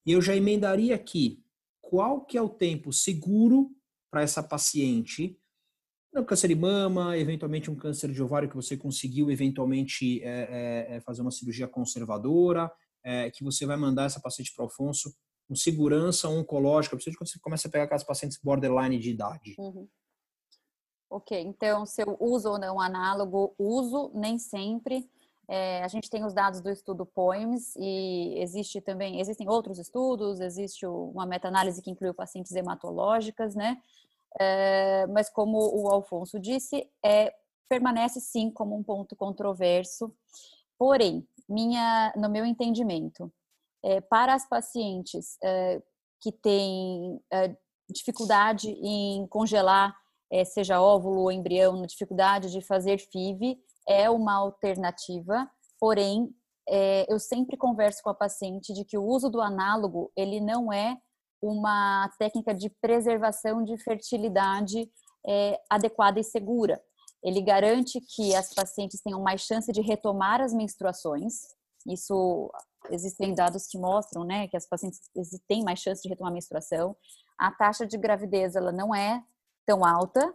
[0.05, 1.45] E eu já emendaria aqui,
[1.81, 3.71] qual que é o tempo seguro
[4.11, 5.39] para essa paciente
[6.21, 10.97] um câncer de mama, eventualmente um câncer de ovário que você conseguiu eventualmente é, é,
[10.97, 12.71] é, fazer uma cirurgia conservadora,
[13.05, 15.15] é, que você vai mandar essa paciente para o Alfonso
[15.49, 19.55] com segurança oncológica, principalmente quando você começa a pegar aquelas pacientes borderline de idade.
[19.59, 19.89] Uhum.
[21.09, 25.09] Ok, então se eu uso ou não análogo, uso nem sempre.
[25.49, 30.41] É, a gente tem os dados do estudo POEMS e existe também, existem outros estudos,
[30.41, 33.81] existe uma meta-análise que inclui pacientes hematológicas, né?
[34.39, 37.35] É, mas como o Alfonso disse, é,
[37.69, 40.15] permanece sim como um ponto controverso.
[40.79, 43.33] Porém, minha, no meu entendimento,
[43.85, 45.83] é, para as pacientes é,
[46.21, 47.57] que têm é,
[47.89, 49.97] dificuldade em congelar,
[50.31, 55.49] é, seja óvulo ou embrião, dificuldade de fazer FIV, é uma alternativa.
[55.79, 56.35] Porém,
[57.09, 61.01] eu sempre converso com a paciente de que o uso do análogo ele não é
[61.41, 64.91] uma técnica de preservação de fertilidade
[65.27, 66.81] é, adequada e segura.
[67.23, 71.43] Ele garante que as pacientes tenham mais chance de retomar as menstruações.
[71.87, 72.51] Isso
[72.91, 75.01] existem dados que mostram, né, que as pacientes
[75.49, 76.97] têm mais chance de retomar a menstruação.
[77.39, 79.23] A taxa de gravidez ela não é
[79.67, 80.33] tão alta,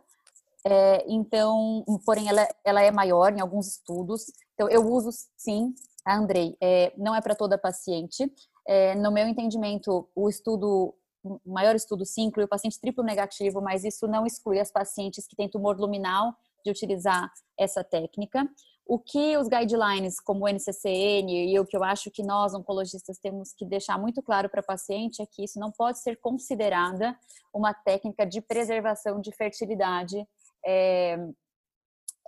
[0.66, 4.26] é, então, porém ela, ela é maior em alguns estudos.
[4.54, 5.74] Então, eu uso sim,
[6.08, 8.32] Andrei, é, não é para toda paciente.
[8.74, 13.62] É, no meu entendimento, o estudo, o maior estudo sim inclui o paciente triplo negativo,
[13.62, 17.30] mas isso não exclui as pacientes que têm tumor luminal de utilizar
[17.60, 18.50] essa técnica.
[18.86, 23.18] O que os guidelines, como o NCCN, e o que eu acho que nós, oncologistas,
[23.18, 27.14] temos que deixar muito claro para paciente é que isso não pode ser considerada
[27.54, 30.26] uma técnica de preservação de fertilidade
[30.66, 31.20] é,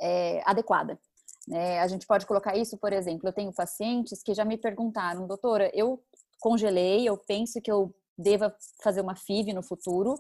[0.01, 0.99] é, adequada.
[1.51, 5.25] É, a gente pode colocar isso, por exemplo, eu tenho pacientes que já me perguntaram,
[5.25, 6.01] doutora, eu
[6.43, 10.15] congelei, eu penso que eu deva fazer uma FIV no futuro,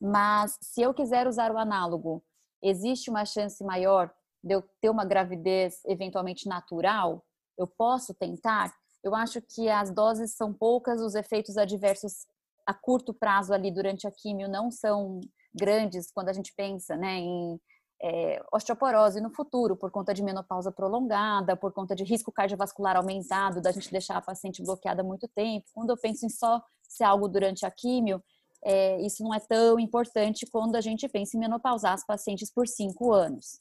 [0.00, 2.22] mas se eu quiser usar o análogo,
[2.62, 4.08] existe uma chance maior
[4.42, 7.24] de eu ter uma gravidez eventualmente natural?
[7.58, 8.72] Eu posso tentar?
[9.02, 12.24] Eu acho que as doses são poucas, os efeitos adversos
[12.64, 15.20] a curto prazo ali durante a químio não são
[15.52, 17.60] grandes quando a gente pensa né, em
[18.02, 23.60] é, osteoporose no futuro, por conta de menopausa prolongada, por conta de risco cardiovascular aumentado,
[23.60, 25.66] da gente deixar a paciente bloqueada muito tempo.
[25.72, 28.22] Quando eu penso em só ser algo durante a químio,
[28.62, 32.66] é, isso não é tão importante quando a gente pensa em menopausar as pacientes por
[32.66, 33.58] cinco anos.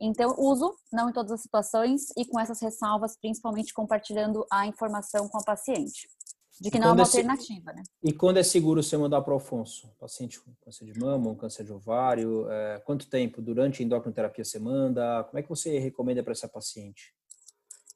[0.00, 5.28] Então, uso, não em todas as situações, e com essas ressalvas, principalmente compartilhando a informação
[5.28, 6.08] com a paciente
[6.60, 7.82] de que não é uma é alternativa, né?
[8.02, 9.88] E quando é seguro você mandar para o Alfonso?
[9.98, 14.44] Paciente com câncer de mama, um câncer de ovário, é, quanto tempo durante a endocrinoterapia
[14.44, 15.24] você manda?
[15.24, 17.14] Como é que você recomenda para essa paciente?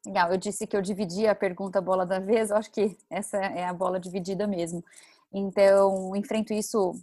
[0.07, 3.37] Legal, eu disse que eu dividi a pergunta bola da vez, eu acho que essa
[3.37, 4.85] é a bola dividida mesmo.
[5.33, 6.95] Então, enfrento isso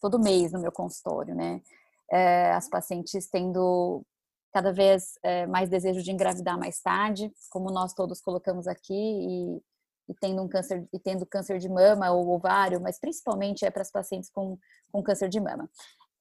[0.00, 1.62] todo mês no meu consultório, né?
[2.10, 4.04] É, as pacientes tendo
[4.52, 9.62] cada vez é, mais desejo de engravidar mais tarde, como nós todos colocamos aqui, e
[10.08, 13.82] e tendo um câncer e tendo câncer de mama ou ovário, mas principalmente é para
[13.82, 14.58] as pacientes com,
[14.90, 15.68] com câncer de mama.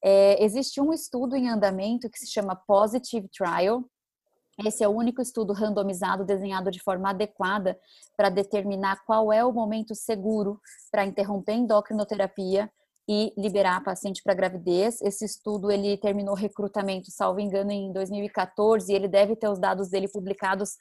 [0.03, 3.83] É, existe um estudo em andamento que se chama Positive Trial.
[4.65, 7.79] Esse é o único estudo randomizado desenhado de forma adequada
[8.17, 10.59] para determinar qual é o momento seguro
[10.91, 12.69] para interromper endocrinoterapia
[13.07, 15.01] e liberar a paciente para gravidez.
[15.01, 19.89] Esse estudo ele terminou recrutamento, salvo engano, em 2014 e ele deve ter os dados
[19.89, 20.77] dele publicados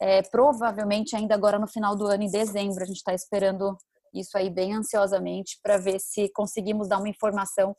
[0.00, 2.82] é, provavelmente ainda agora no final do ano, em dezembro.
[2.82, 3.76] A gente está esperando
[4.14, 7.74] isso aí bem ansiosamente para ver se conseguimos dar uma informação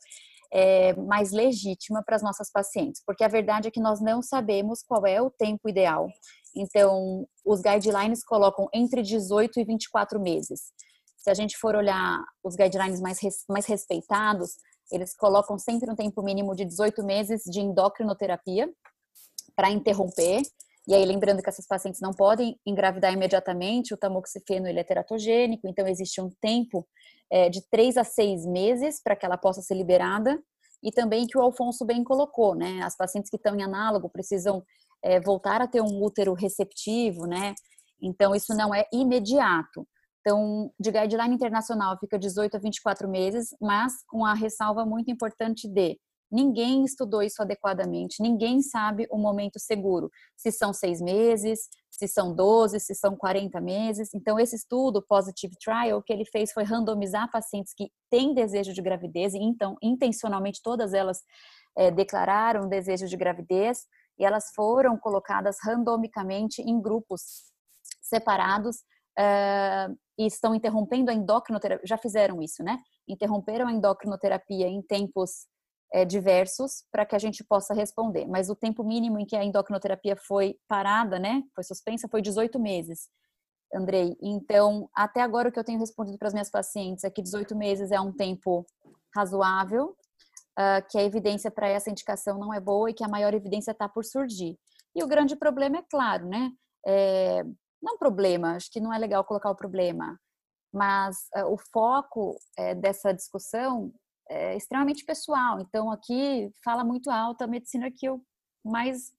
[0.52, 4.82] é, mais legítima para as nossas pacientes, porque a verdade é que nós não sabemos
[4.86, 6.08] qual é o tempo ideal.
[6.54, 10.60] Então, os guidelines colocam entre 18 e 24 meses.
[11.16, 14.56] Se a gente for olhar os guidelines mais, mais respeitados,
[14.90, 18.68] eles colocam sempre um tempo mínimo de 18 meses de endocrinoterapia
[19.56, 20.42] para interromper.
[20.86, 25.68] E aí, lembrando que essas pacientes não podem engravidar imediatamente, o tamoxifeno ele é teratogênico,
[25.68, 26.86] então existe um tempo
[27.30, 30.42] é, de 3 a 6 meses para que ela possa ser liberada.
[30.82, 32.80] E também que o Alfonso bem colocou, né?
[32.82, 34.64] As pacientes que estão em análogo precisam
[35.00, 37.54] é, voltar a ter um útero receptivo, né?
[38.00, 39.86] Então, isso não é imediato.
[40.20, 45.68] Então, de guideline internacional fica 18 a 24 meses, mas com a ressalva muito importante
[45.68, 45.98] de
[46.32, 52.34] ninguém estudou isso adequadamente, ninguém sabe o momento seguro, se são seis meses, se são
[52.34, 54.08] 12, se são 40 meses.
[54.14, 58.72] Então, esse estudo, Positive Trial, o que ele fez foi randomizar pacientes que têm desejo
[58.72, 61.20] de gravidez, e então, intencionalmente, todas elas
[61.76, 63.84] é, declararam desejo de gravidez,
[64.18, 67.52] e elas foram colocadas randomicamente em grupos
[68.00, 68.76] separados
[69.18, 72.78] uh, e estão interrompendo a endocrinoterapia, já fizeram isso, né?
[73.08, 75.46] Interromperam a endocrinoterapia em tempos
[75.92, 78.26] é, diversos para que a gente possa responder.
[78.26, 82.58] Mas o tempo mínimo em que a endocrinoterapia foi parada, né, foi suspensa, foi 18
[82.58, 83.08] meses,
[83.74, 84.16] Andrei.
[84.20, 87.56] Então, até agora o que eu tenho respondido para as minhas pacientes é que 18
[87.56, 88.66] meses é um tempo
[89.14, 89.96] razoável,
[90.58, 93.72] uh, que a evidência para essa indicação não é boa e que a maior evidência
[93.72, 94.58] está por surgir.
[94.94, 96.50] E o grande problema é claro, né?
[96.86, 97.44] É,
[97.82, 100.18] não problema, acho que não é legal colocar o problema,
[100.72, 103.92] mas uh, o foco é, dessa discussão
[104.32, 105.60] é extremamente pessoal.
[105.60, 108.24] Então, aqui fala muito alto a medicina que eu
[108.64, 109.12] mais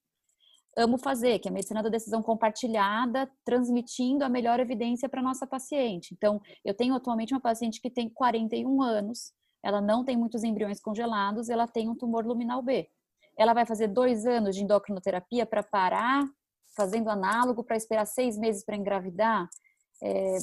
[0.76, 5.45] amo fazer, que é a medicina da decisão compartilhada, transmitindo a melhor evidência para nossa
[5.45, 6.13] paciente.
[6.13, 10.82] Então, eu tenho atualmente uma paciente que tem 41 anos, ela não tem muitos embriões
[10.82, 12.89] congelados, ela tem um tumor luminal B.
[13.38, 16.28] Ela vai fazer dois anos de endocrinoterapia para parar
[16.76, 19.47] fazendo análogo para esperar seis meses para engravidar,
[20.02, 20.39] é, é,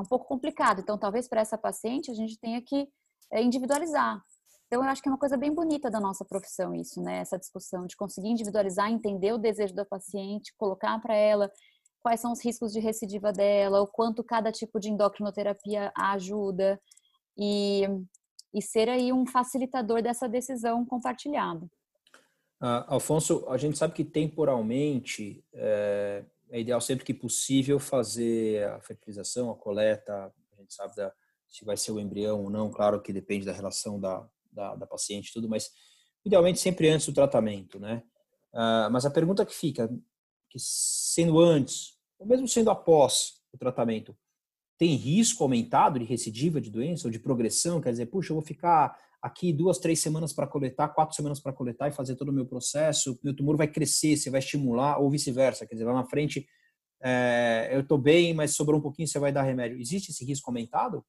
[0.00, 0.80] um pouco complicado.
[0.80, 2.88] Então, talvez para essa paciente a gente tenha que
[3.32, 4.22] individualizar.
[4.66, 7.20] Então, eu acho que é uma coisa bem bonita da nossa profissão isso, né?
[7.20, 11.50] Essa discussão de conseguir individualizar, entender o desejo da paciente, colocar para ela
[12.00, 16.80] quais são os riscos de recidiva dela, o quanto cada tipo de endocrinoterapia ajuda
[17.36, 17.84] e,
[18.54, 21.66] e ser aí um facilitador dessa decisão compartilhada.
[22.60, 28.80] Uh, Alfonso, a gente sabe que temporalmente é, é, ideal sempre que possível fazer a
[28.80, 31.12] fertilização, a coleta, a gente sabe da,
[31.48, 34.86] se vai ser o embrião ou não, claro que depende da relação da, da, da
[34.86, 35.70] paciente tudo, mas
[36.24, 38.02] idealmente sempre antes do tratamento, né?
[38.52, 39.88] Uh, mas a pergunta que fica,
[40.48, 44.16] que sendo antes, ou mesmo sendo após o tratamento,
[44.76, 47.80] tem risco aumentado de recidiva de doença ou de progressão?
[47.80, 51.52] Quer dizer, puxa, eu vou ficar aqui duas, três semanas para coletar, quatro semanas para
[51.52, 55.10] coletar e fazer todo o meu processo, meu tumor vai crescer, você vai estimular, ou
[55.10, 56.46] vice-versa, quer dizer, lá na frente
[57.00, 59.80] é, eu estou bem, mas sobrou um pouquinho, você vai dar remédio.
[59.80, 61.04] Existe esse risco aumentado?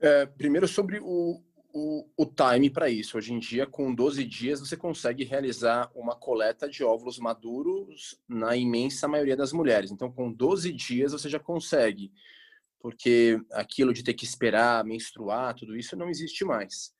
[0.00, 3.18] É, primeiro, sobre o, o, o time para isso.
[3.18, 8.56] Hoje em dia, com 12 dias, você consegue realizar uma coleta de óvulos maduros na
[8.56, 9.90] imensa maioria das mulheres.
[9.90, 12.12] Então, com 12 dias, você já consegue
[12.80, 16.92] porque aquilo de ter que esperar, menstruar, tudo isso não existe mais.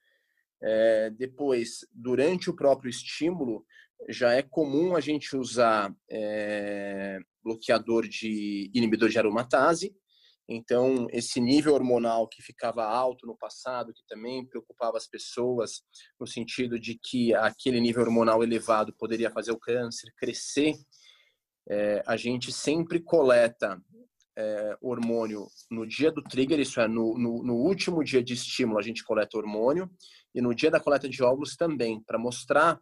[0.60, 3.64] É, depois, durante o próprio estímulo,
[4.08, 9.94] já é comum a gente usar é, bloqueador de inibidor de aromatase.
[10.48, 15.82] Então, esse nível hormonal que ficava alto no passado, que também preocupava as pessoas,
[16.18, 20.74] no sentido de que aquele nível hormonal elevado poderia fazer o câncer crescer,
[21.68, 23.78] é, a gente sempre coleta
[24.38, 28.78] é, hormônio no dia do trigger, isso é, no, no, no, último dia de estímulo
[28.78, 29.90] a gente coleta hormônio,
[30.34, 32.80] e no dia da coleta de óvulos também, para mostrar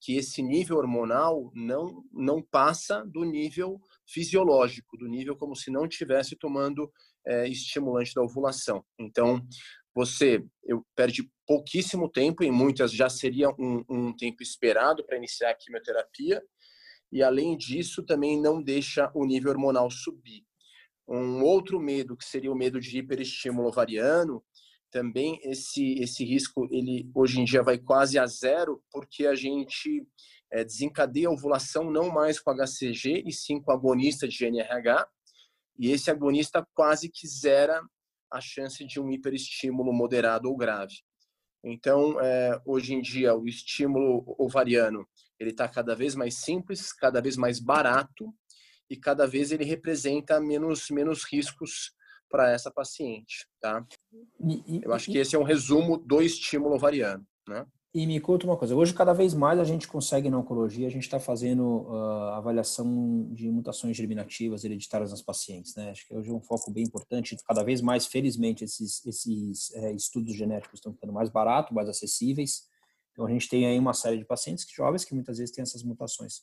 [0.00, 5.86] que esse nível hormonal não, não passa do nível fisiológico, do nível como se não
[5.86, 6.90] tivesse tomando
[7.26, 8.82] é, estimulante da ovulação.
[8.98, 9.46] Então,
[9.94, 15.50] você eu perde pouquíssimo tempo, e muitas já seria um, um tempo esperado para iniciar
[15.50, 16.42] a quimioterapia,
[17.12, 20.44] e além disso, também não deixa o nível hormonal subir.
[21.08, 24.44] Um outro medo, que seria o medo de hiperestímulo ovariano,
[24.90, 30.06] também esse, esse risco, ele hoje em dia vai quase a zero, porque a gente
[30.52, 35.08] é, desencadeia a ovulação não mais com HCG, e sim com agonista de GNRH,
[35.78, 37.80] e esse agonista quase que zera
[38.30, 40.94] a chance de um hiperestímulo moderado ou grave.
[41.64, 45.06] Então, é, hoje em dia, o estímulo ovariano
[45.38, 48.34] ele está cada vez mais simples, cada vez mais barato,
[48.90, 51.92] e cada vez ele representa menos, menos riscos
[52.30, 53.84] para essa paciente, tá?
[54.82, 57.66] Eu acho que esse é um resumo do estímulo ovariano, né?
[57.92, 60.90] E me conta uma coisa, hoje cada vez mais a gente consegue na oncologia, a
[60.90, 65.90] gente está fazendo uh, avaliação de mutações germinativas hereditárias nas pacientes, né?
[65.90, 69.92] Acho que hoje é um foco bem importante, cada vez mais, felizmente, esses, esses é,
[69.92, 72.68] estudos genéticos estão ficando mais baratos, mais acessíveis,
[73.12, 75.82] então a gente tem aí uma série de pacientes jovens que muitas vezes têm essas
[75.82, 76.42] mutações.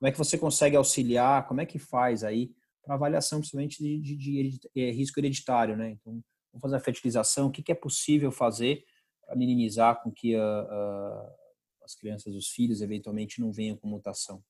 [0.00, 2.50] Como é que você consegue auxiliar, como é que faz aí
[2.84, 5.90] para avaliação, principalmente de, de, de, é, risco hereditário, né?
[5.90, 6.22] Então,
[6.52, 8.84] vamos fazer a fertilização, o que, que é possível fazer
[9.24, 11.34] para minimizar com que a, a,
[11.84, 14.42] as crianças, os filhos, eventualmente não venham com mutação.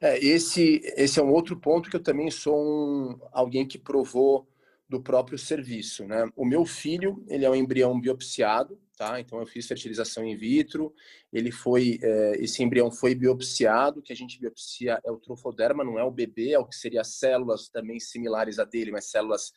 [0.00, 4.48] É, esse, esse é um outro ponto que eu também sou um, alguém que provou
[4.88, 6.30] do próprio serviço, né?
[6.36, 9.20] O meu filho, ele é um embrião biopsiado, tá?
[9.20, 10.94] Então eu fiz fertilização in vitro,
[11.32, 15.98] ele foi, é, esse embrião foi biopsiado, que a gente biopsia é o trofoderma, não
[15.98, 19.52] é o bebê, é o que seria células também similares a dele, mas células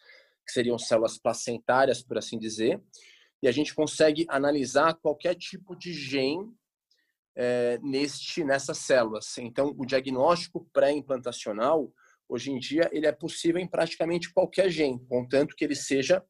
[0.45, 2.81] que seriam células placentárias, por assim dizer
[3.41, 6.53] e a gente consegue analisar qualquer tipo de gene
[7.35, 9.37] é, neste nessas células.
[9.37, 11.91] Então, o diagnóstico pré-implantacional,
[12.27, 16.23] hoje em dia, ele é possível em praticamente qualquer gene, contanto que ele seja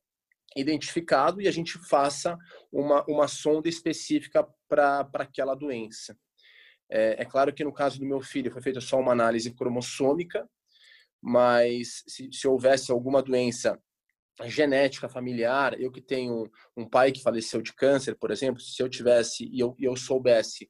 [0.55, 2.37] identificado e a gente faça
[2.71, 6.17] uma, uma sonda específica para aquela doença.
[6.89, 10.49] É, é, claro que no caso do meu filho foi feita só uma análise cromossômica,
[11.21, 13.79] mas se, se houvesse alguma doença
[14.45, 18.89] genética familiar, eu que tenho um pai que faleceu de câncer, por exemplo, se eu
[18.89, 20.69] tivesse e eu, eu soubesse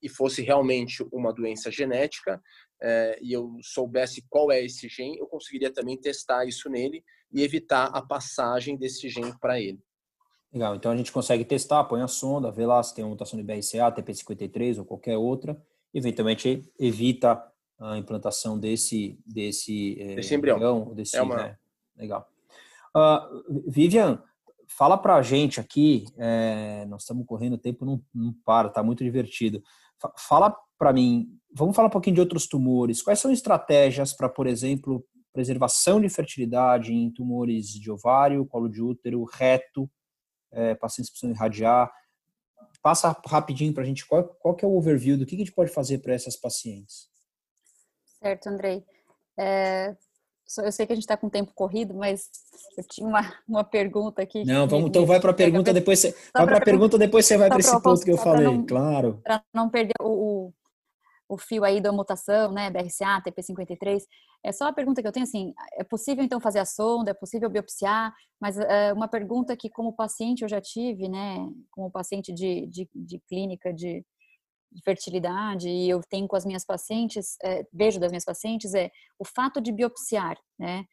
[0.00, 2.40] e fosse realmente uma doença genética
[2.80, 7.02] é, e eu soubesse qual é esse gene, eu conseguiria também testar isso nele
[7.32, 9.80] e evitar a passagem desse gene para ele.
[10.52, 13.38] Legal, então a gente consegue testar, põe a sonda, vê lá se tem uma mutação
[13.38, 15.60] de BRCA, TP53 ou qualquer outra,
[15.94, 17.42] eventualmente evita
[17.80, 20.94] a implantação desse desse, é, desse embrião.
[20.94, 21.36] Desse, é uma...
[21.36, 21.58] Né?
[21.96, 22.28] Legal.
[22.94, 24.22] Uh, Vivian,
[24.66, 28.82] fala para a gente aqui, é, nós estamos correndo, o tempo não, não para, está
[28.82, 29.62] muito divertido.
[30.16, 33.02] Fala para mim, vamos falar um pouquinho de outros tumores.
[33.02, 38.82] Quais são estratégias para, por exemplo, preservação de fertilidade em tumores de ovário, colo de
[38.82, 39.90] útero, reto,
[40.50, 41.92] é, pacientes que precisam irradiar?
[42.82, 45.52] Passa rapidinho para a gente qual, qual que é o overview do que a gente
[45.52, 47.08] pode fazer para essas pacientes.
[48.22, 48.84] Certo, Andrei.
[49.38, 49.96] É,
[50.58, 52.28] eu sei que a gente está com tempo corrido, mas
[52.76, 54.44] eu tinha uma, uma pergunta aqui.
[54.44, 57.36] Não, vamos, então vai para a pergunta, depois você vai para a pergunta, depois você
[57.38, 59.20] vai para esse ponto que eu falei, não, claro.
[59.24, 60.54] Para não perder o, o,
[61.34, 64.02] o, fio aí da mutação, né, BRCA, TP53.
[64.44, 67.14] É só uma pergunta que eu tenho assim, é possível então fazer a sonda, é
[67.14, 71.36] possível biopsiar, mas é uma pergunta que como paciente eu já tive, né,
[71.70, 74.04] como paciente de, de, de clínica de
[74.72, 78.90] de fertilidade e eu tenho com as minhas pacientes, é, vejo das minhas pacientes, é
[79.18, 80.84] o fato de biopsiar, né?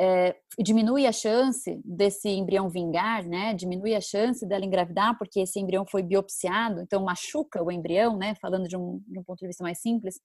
[0.00, 3.52] É, diminui a chance desse embrião vingar, né?
[3.52, 8.34] Diminui a chance dela engravidar porque esse embrião foi biopsiado, então machuca o embrião, né?
[8.40, 10.20] Falando de um, de um ponto de vista mais simples.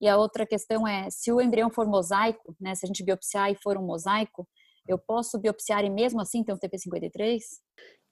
[0.00, 2.74] E a outra questão é se o embrião for mosaico, né?
[2.74, 4.46] Se a gente biopsiar e for um mosaico,
[4.86, 7.40] eu posso biopsiar e mesmo assim ter um TP53?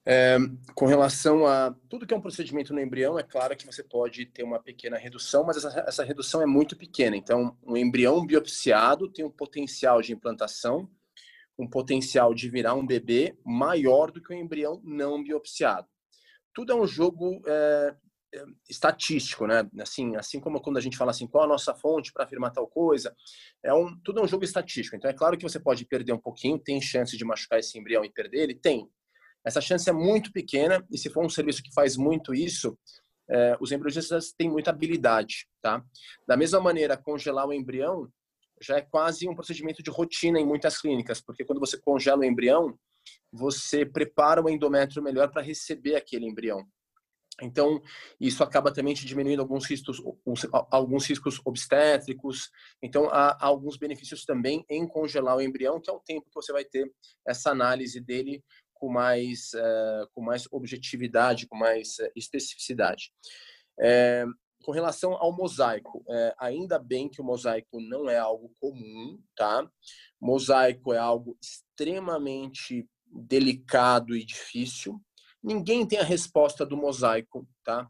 [0.05, 0.37] É,
[0.75, 4.25] com relação a tudo que é um procedimento no embrião, é claro que você pode
[4.25, 7.15] ter uma pequena redução, mas essa, essa redução é muito pequena.
[7.15, 10.89] Então, um embrião biopsiado tem um potencial de implantação,
[11.57, 15.87] um potencial de virar um bebê maior do que o um embrião não biopsiado.
[16.53, 17.95] Tudo é um jogo é,
[18.35, 19.67] é, estatístico, né?
[19.79, 22.67] Assim, assim como quando a gente fala assim, qual a nossa fonte para afirmar tal
[22.67, 23.15] coisa,
[23.63, 24.95] é um, tudo é um jogo estatístico.
[24.95, 28.03] Então, é claro que você pode perder um pouquinho, tem chance de machucar esse embrião
[28.03, 28.55] e perder ele?
[28.55, 28.87] Tem
[29.45, 32.77] essa chance é muito pequena e se for um serviço que faz muito isso,
[33.29, 35.83] é, os embriologistas têm muita habilidade, tá?
[36.27, 38.07] Da mesma maneira, congelar o embrião
[38.61, 42.25] já é quase um procedimento de rotina em muitas clínicas, porque quando você congela o
[42.25, 42.77] embrião,
[43.31, 46.65] você prepara o endométrio melhor para receber aquele embrião.
[47.41, 47.81] Então,
[48.19, 49.99] isso acaba também diminuindo alguns riscos,
[50.69, 52.51] alguns riscos obstétricos.
[52.81, 56.53] Então, há alguns benefícios também em congelar o embrião, que é o tempo que você
[56.53, 56.91] vai ter
[57.27, 58.43] essa análise dele
[58.75, 63.11] com mais, uh, com mais objetividade, com mais uh, especificidade.
[63.79, 64.25] É,
[64.63, 69.69] com relação ao mosaico, é, ainda bem que o mosaico não é algo comum, tá?
[70.19, 74.99] Mosaico é algo extremamente delicado e difícil.
[75.43, 77.87] Ninguém tem a resposta do mosaico, tá?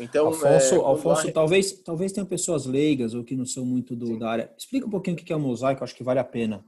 [0.00, 4.18] Então, Alfonso, é, Alfonso talvez, talvez tenha pessoas leigas ou que não são muito do,
[4.18, 4.54] da área.
[4.56, 6.64] Explica um pouquinho o que é o mosaico, acho que vale a pena.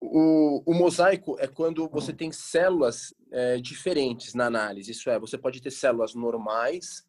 [0.00, 4.92] O, o, mosaico é quando você tem células é, diferentes na análise.
[4.92, 7.04] Isso é, você pode ter células normais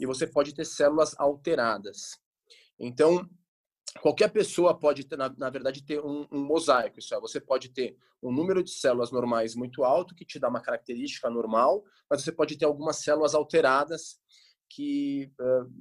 [0.00, 2.18] e você pode ter células alteradas.
[2.78, 3.28] Então,
[4.00, 6.98] qualquer pessoa pode, ter, na, na verdade, ter um, um, mosaico.
[6.98, 10.48] Isso é, você pode ter um número de células normais muito alto, que te dá
[10.48, 14.20] uma característica normal, mas você pode ter algumas células alteradas
[14.74, 15.30] que,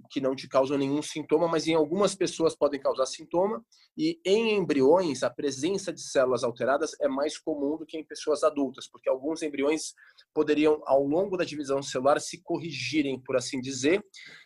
[0.09, 3.63] que não te causam nenhum sintoma, mas em algumas pessoas podem causar sintoma,
[3.97, 8.43] e em embriões a presença de células alteradas é mais comum do que em pessoas
[8.43, 9.93] adultas, porque alguns embriões
[10.33, 14.03] poderiam, ao longo da divisão celular, se corrigirem, por assim dizer,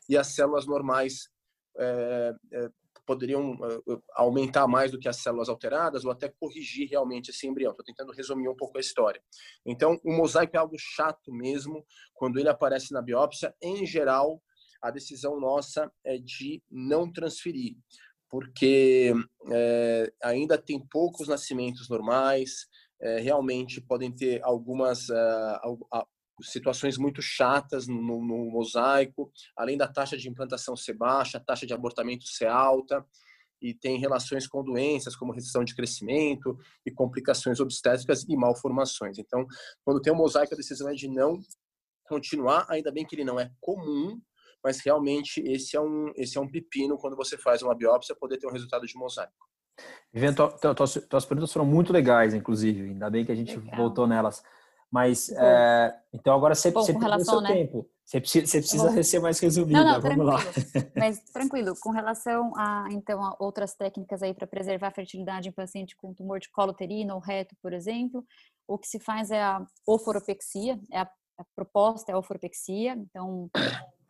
[0.07, 1.29] e as células normais
[1.77, 2.69] é, é,
[3.05, 7.71] poderiam uh, aumentar mais do que as células alteradas ou até corrigir realmente esse embrião.
[7.71, 9.21] Estou tentando resumir um pouco a história.
[9.65, 13.53] Então, o mosaico é algo chato mesmo quando ele aparece na biópsia.
[13.61, 14.41] Em geral,
[14.81, 17.75] a decisão nossa é de não transferir,
[18.29, 19.13] porque
[19.51, 22.67] é, ainda tem poucos nascimentos normais,
[23.01, 26.07] é, realmente podem ter algumas uh,
[26.41, 31.65] situações muito chatas no, no, mosaico, além da taxa de implantação ser baixa, a taxa
[31.65, 33.05] de abortamento ser alta,
[33.61, 39.17] e tem relações com doenças como restrição de crescimento e complicações obstétricas e malformações.
[39.17, 39.45] Então,
[39.83, 41.39] quando tem um mosaico, a decisão é de não
[42.07, 44.19] continuar, ainda bem que ele não é comum,
[44.63, 48.37] mas realmente esse é um, esse é um pepino quando você faz uma biópsia, poder
[48.37, 49.33] ter um resultado de mosaico.
[50.13, 50.35] Viviane,
[50.75, 53.75] tuas, tuas perguntas foram muito legais, inclusive, ainda bem que a gente Legal.
[53.75, 54.41] voltou nelas.
[54.91, 57.53] Mas, é, então agora você, Bom, você seu né?
[57.53, 57.89] tempo.
[58.05, 59.83] Você precisa, você precisa ser mais resumida.
[59.83, 60.37] Não, não, Vamos lá.
[60.95, 65.51] Mas tranquilo, com relação a então a outras técnicas aí para preservar a fertilidade em
[65.51, 68.23] paciente com tumor de colo uterino ou reto, por exemplo,
[68.67, 71.09] o que se faz é a oforopexia, é a,
[71.39, 72.93] a proposta é a oforopexia.
[72.93, 73.49] Então,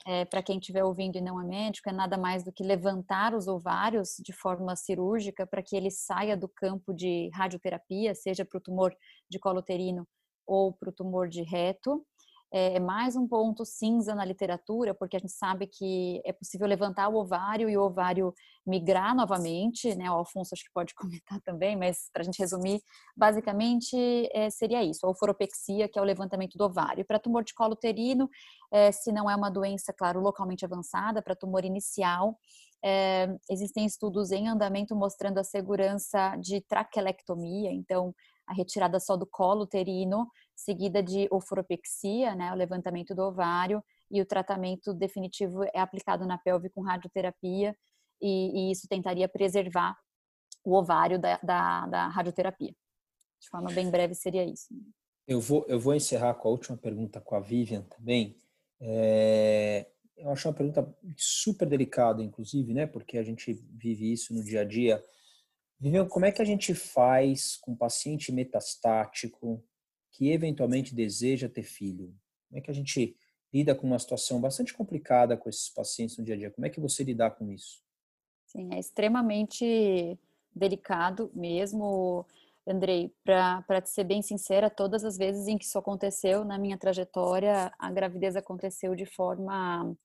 [0.06, 3.34] é, para quem estiver ouvindo e não é médico, é nada mais do que levantar
[3.34, 8.58] os ovários de forma cirúrgica para que ele saia do campo de radioterapia, seja para
[8.58, 8.94] o tumor
[9.30, 10.06] de colo uterino
[10.46, 12.06] ou para o tumor de reto.
[12.52, 16.68] É, é mais um ponto cinza na literatura, porque a gente sabe que é possível
[16.68, 18.34] levantar o ovário e o ovário
[18.66, 20.10] migrar novamente, né?
[20.10, 22.82] O Alfonso acho que pode comentar também, mas para a gente resumir,
[23.16, 23.96] basicamente
[24.32, 27.06] é, seria isso: a oforopexia, que é o levantamento do ovário.
[27.06, 28.30] Para tumor de colo uterino,
[28.72, 32.38] é, se não é uma doença, claro, localmente avançada, para tumor inicial,
[32.84, 38.14] é, existem estudos em andamento mostrando a segurança de traquelectomia, então
[38.48, 44.22] a retirada só do colo uterino, seguida de oforopexia, né, o levantamento do ovário, e
[44.22, 47.76] o tratamento definitivo é aplicado na pelve com radioterapia,
[48.22, 49.98] e, e isso tentaria preservar
[50.64, 52.74] o ovário da, da, da, radioterapia.
[53.40, 54.68] De forma bem breve, seria isso.
[55.28, 58.38] Eu vou, eu vou encerrar com a última pergunta com a Vivian também.
[58.80, 59.88] É,
[60.18, 62.88] eu acho uma pergunta super delicada, inclusive, né?
[62.88, 65.04] Porque a gente vive isso no dia a dia.
[65.80, 69.64] Vivian, como é que a gente faz com um paciente metastático
[70.12, 72.16] que eventualmente deseja ter filho?
[72.48, 73.18] Como é que a gente
[73.54, 76.52] lida com uma situação bastante complicada com esses pacientes no dia a dia?
[76.52, 77.84] Como é que você lidar com isso?
[78.46, 80.18] Sim, é extremamente
[80.54, 82.26] delicado mesmo,
[82.66, 83.14] Andrei.
[83.24, 87.92] Para ser bem sincera, todas as vezes em que isso aconteceu na minha trajetória, a
[87.92, 89.96] gravidez aconteceu de forma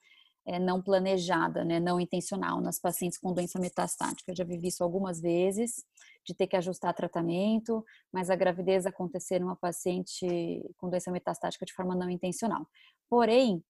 [0.46, 4.30] é, não planejada, né, não intencional nas pacientes com doença metastática.
[4.30, 5.84] Eu já vivi isso algumas vezes,
[6.26, 10.26] de ter que ajustar tratamento, mas a gravidez acontecer numa paciente
[10.76, 12.66] com doença metastática de forma não intencional.
[13.08, 13.62] Porém,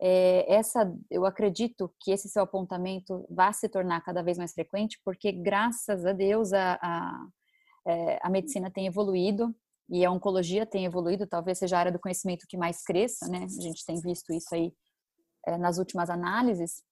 [0.00, 5.00] é, essa, eu acredito que esse seu apontamento vai se tornar cada vez mais frequente,
[5.04, 7.26] porque graças a Deus a, a,
[7.86, 9.54] é, a medicina tem evoluído
[9.88, 13.44] e a oncologia tem evoluído, talvez seja a área do conhecimento que mais cresça, né?
[13.44, 14.72] A gente tem visto isso aí
[15.46, 16.82] é, nas últimas análises,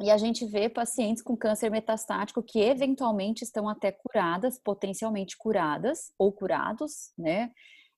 [0.00, 6.12] e a gente vê pacientes com câncer metastático que eventualmente estão até curadas, potencialmente curadas
[6.16, 7.50] ou curados, né?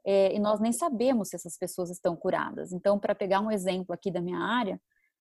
[0.03, 2.73] É, e nós nem sabemos se essas pessoas estão curadas.
[2.73, 4.81] Então, para pegar um exemplo aqui da minha área,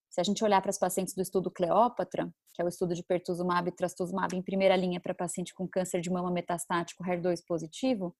[0.09, 3.03] se a gente olhar para as pacientes do estudo Cleópatra, que é o estudo de
[3.03, 8.15] pertuzumab e trastuzumab em primeira linha para paciente com câncer de mama metastático HER2 positivo,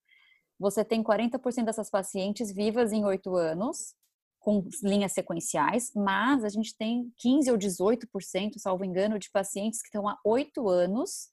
[0.60, 3.96] você tem 40% dessas pacientes vivas em 8 anos
[4.40, 9.88] com linhas sequenciais, mas a gente tem 15 ou 18%, salvo engano, de pacientes que
[9.88, 11.30] estão há oito anos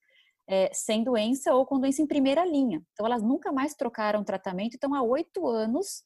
[0.48, 2.82] é, sem doença ou com doença em primeira linha.
[2.92, 6.04] Então, elas nunca mais trocaram tratamento, estão há oito anos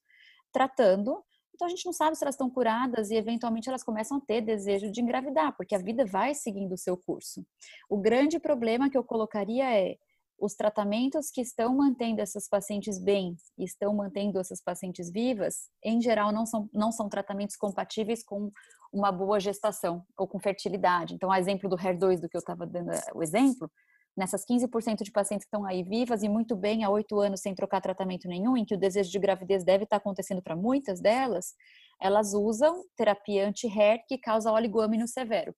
[0.52, 1.22] tratando.
[1.54, 4.40] Então, a gente não sabe se elas estão curadas e, eventualmente, elas começam a ter
[4.40, 7.44] desejo de engravidar, porque a vida vai seguindo o seu curso.
[7.88, 9.98] O grande problema que eu colocaria é
[10.40, 16.00] os tratamentos que estão mantendo essas pacientes bem e estão mantendo essas pacientes vivas, em
[16.00, 18.50] geral, não são, não são tratamentos compatíveis com
[18.92, 21.14] uma boa gestação ou com fertilidade.
[21.14, 23.70] Então, a exemplo do HER2, do que eu estava dando eh, o exemplo,
[24.16, 27.54] nessas 15% de pacientes que estão aí vivas e muito bem há oito anos sem
[27.54, 31.54] trocar tratamento nenhum, em que o desejo de gravidez deve estar acontecendo para muitas delas,
[32.00, 35.54] elas usam terapia anti-HER que causa oligoâmino severo.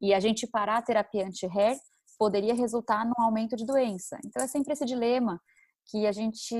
[0.00, 1.78] E a gente parar a terapia anti-HER
[2.18, 4.18] poderia resultar num aumento de doença.
[4.24, 5.40] Então é sempre esse dilema
[5.86, 6.56] que a gente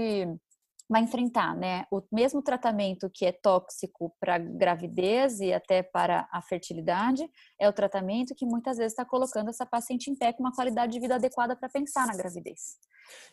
[0.89, 1.85] vai enfrentar, né?
[1.91, 7.29] O mesmo tratamento que é tóxico para gravidez e até para a fertilidade
[7.59, 10.93] é o tratamento que muitas vezes está colocando essa paciente em pé com uma qualidade
[10.93, 12.77] de vida adequada para pensar na gravidez.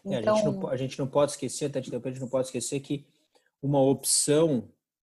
[0.03, 0.13] Então...
[0.13, 2.47] É, a, gente não, então a, gente não, pode esquecer, até a gente não pode
[2.47, 3.05] esquecer que
[3.61, 4.67] uma opção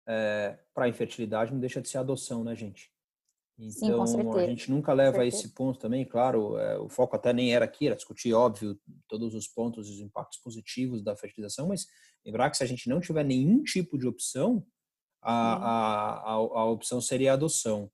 [0.06, 2.92] é, para a infertilidade não deixa de ser adoção, né, gente?
[3.58, 7.32] Então, Sim, a gente nunca leva a esse ponto também, claro, é, o foco até
[7.32, 8.78] nem era aqui, era discutir, óbvio,
[9.08, 11.86] todos os pontos e os impactos positivos da fertilização, mas
[12.26, 14.66] lembrar que se a gente não tiver nenhum tipo de opção,
[15.22, 15.62] a, uhum.
[15.62, 17.90] a, a, a opção seria a adoção.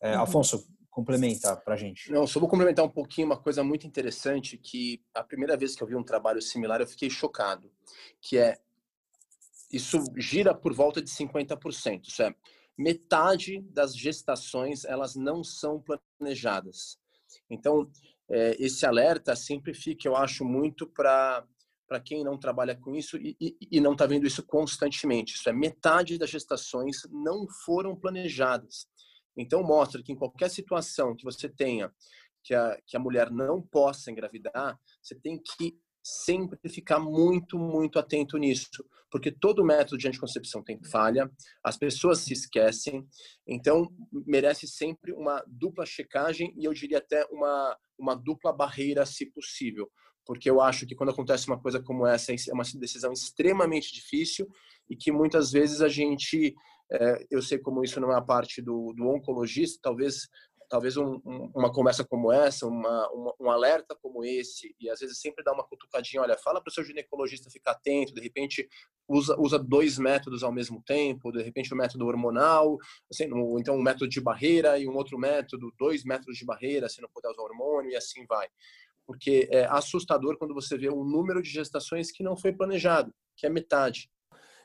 [0.00, 0.22] É, uhum.
[0.22, 2.10] Afonso, complementa para a gente.
[2.10, 5.82] Não, só vou complementar um pouquinho uma coisa muito interessante que a primeira vez que
[5.82, 7.70] eu vi um trabalho similar eu fiquei chocado,
[8.20, 8.58] que é
[9.72, 12.06] isso gira por volta de 50%.
[12.06, 12.32] Isso é,
[12.76, 15.82] metade das gestações elas não são
[16.18, 16.98] planejadas.
[17.50, 17.90] Então,
[18.28, 21.46] é, esse alerta sempre fica, eu acho, muito para
[21.86, 25.34] para quem não trabalha com isso e, e, e não está vendo isso constantemente.
[25.34, 28.88] Isso é metade das gestações não foram planejadas.
[29.36, 31.92] Então mostra que em qualquer situação que você tenha
[32.42, 37.98] que a, que a mulher não possa engravidar, você tem que sempre ficar muito, muito
[37.98, 41.30] atento nisso, porque todo método de anticoncepção tem falha,
[41.64, 43.08] as pessoas se esquecem,
[43.46, 43.90] então
[44.26, 49.90] merece sempre uma dupla checagem e eu diria até uma, uma dupla barreira, se possível,
[50.26, 54.46] porque eu acho que quando acontece uma coisa como essa, é uma decisão extremamente difícil
[54.90, 56.54] e que muitas vezes a gente,
[56.92, 60.28] é, eu sei como isso não é a parte do, do oncologista, talvez
[60.68, 65.00] talvez um, um, uma conversa como essa, uma, uma, um alerta como esse, e às
[65.00, 68.68] vezes sempre dá uma cutucadinha, olha, fala para o seu ginecologista ficar atento, de repente
[69.08, 72.76] usa, usa dois métodos ao mesmo tempo, de repente o um método hormonal,
[73.10, 76.88] assim, um, então um método de barreira e um outro método, dois métodos de barreira,
[76.88, 78.48] se não puder usar hormônio, e assim vai.
[79.06, 83.46] Porque é assustador quando você vê um número de gestações que não foi planejado, que
[83.46, 84.10] é metade.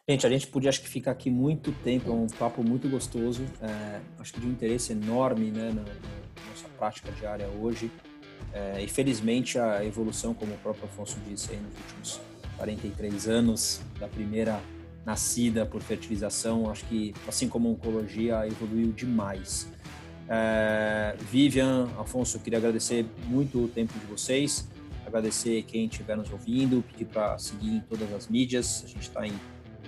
[0.10, 3.46] Gente, a gente podia acho que ficar aqui muito tempo, é um papo muito gostoso,
[3.62, 7.92] é, acho que de um interesse enorme né, na, na nossa prática diária hoje.
[8.52, 12.22] É, e felizmente a evolução, como o próprio Afonso disse aí nos últimos
[12.58, 14.60] 43 anos, da primeira
[15.06, 19.72] nascida por fertilização, acho que assim como a oncologia evoluiu demais.
[20.28, 24.68] É, Vivian, Afonso, queria agradecer muito o tempo de vocês,
[25.06, 29.28] agradecer quem estiver nos ouvindo, pedir para seguir em todas as mídias, a gente está
[29.28, 29.34] em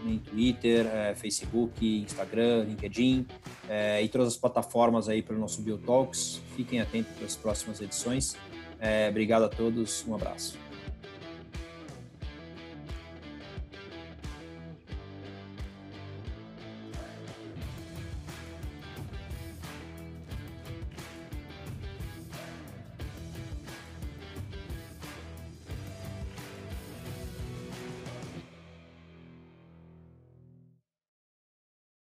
[0.05, 3.25] em Twitter, é, Facebook, Instagram, LinkedIn
[3.69, 6.41] é, e todas as plataformas aí para o nosso Biotalks.
[6.55, 8.35] Fiquem atentos para as próximas edições.
[8.79, 10.70] É, obrigado a todos, um abraço.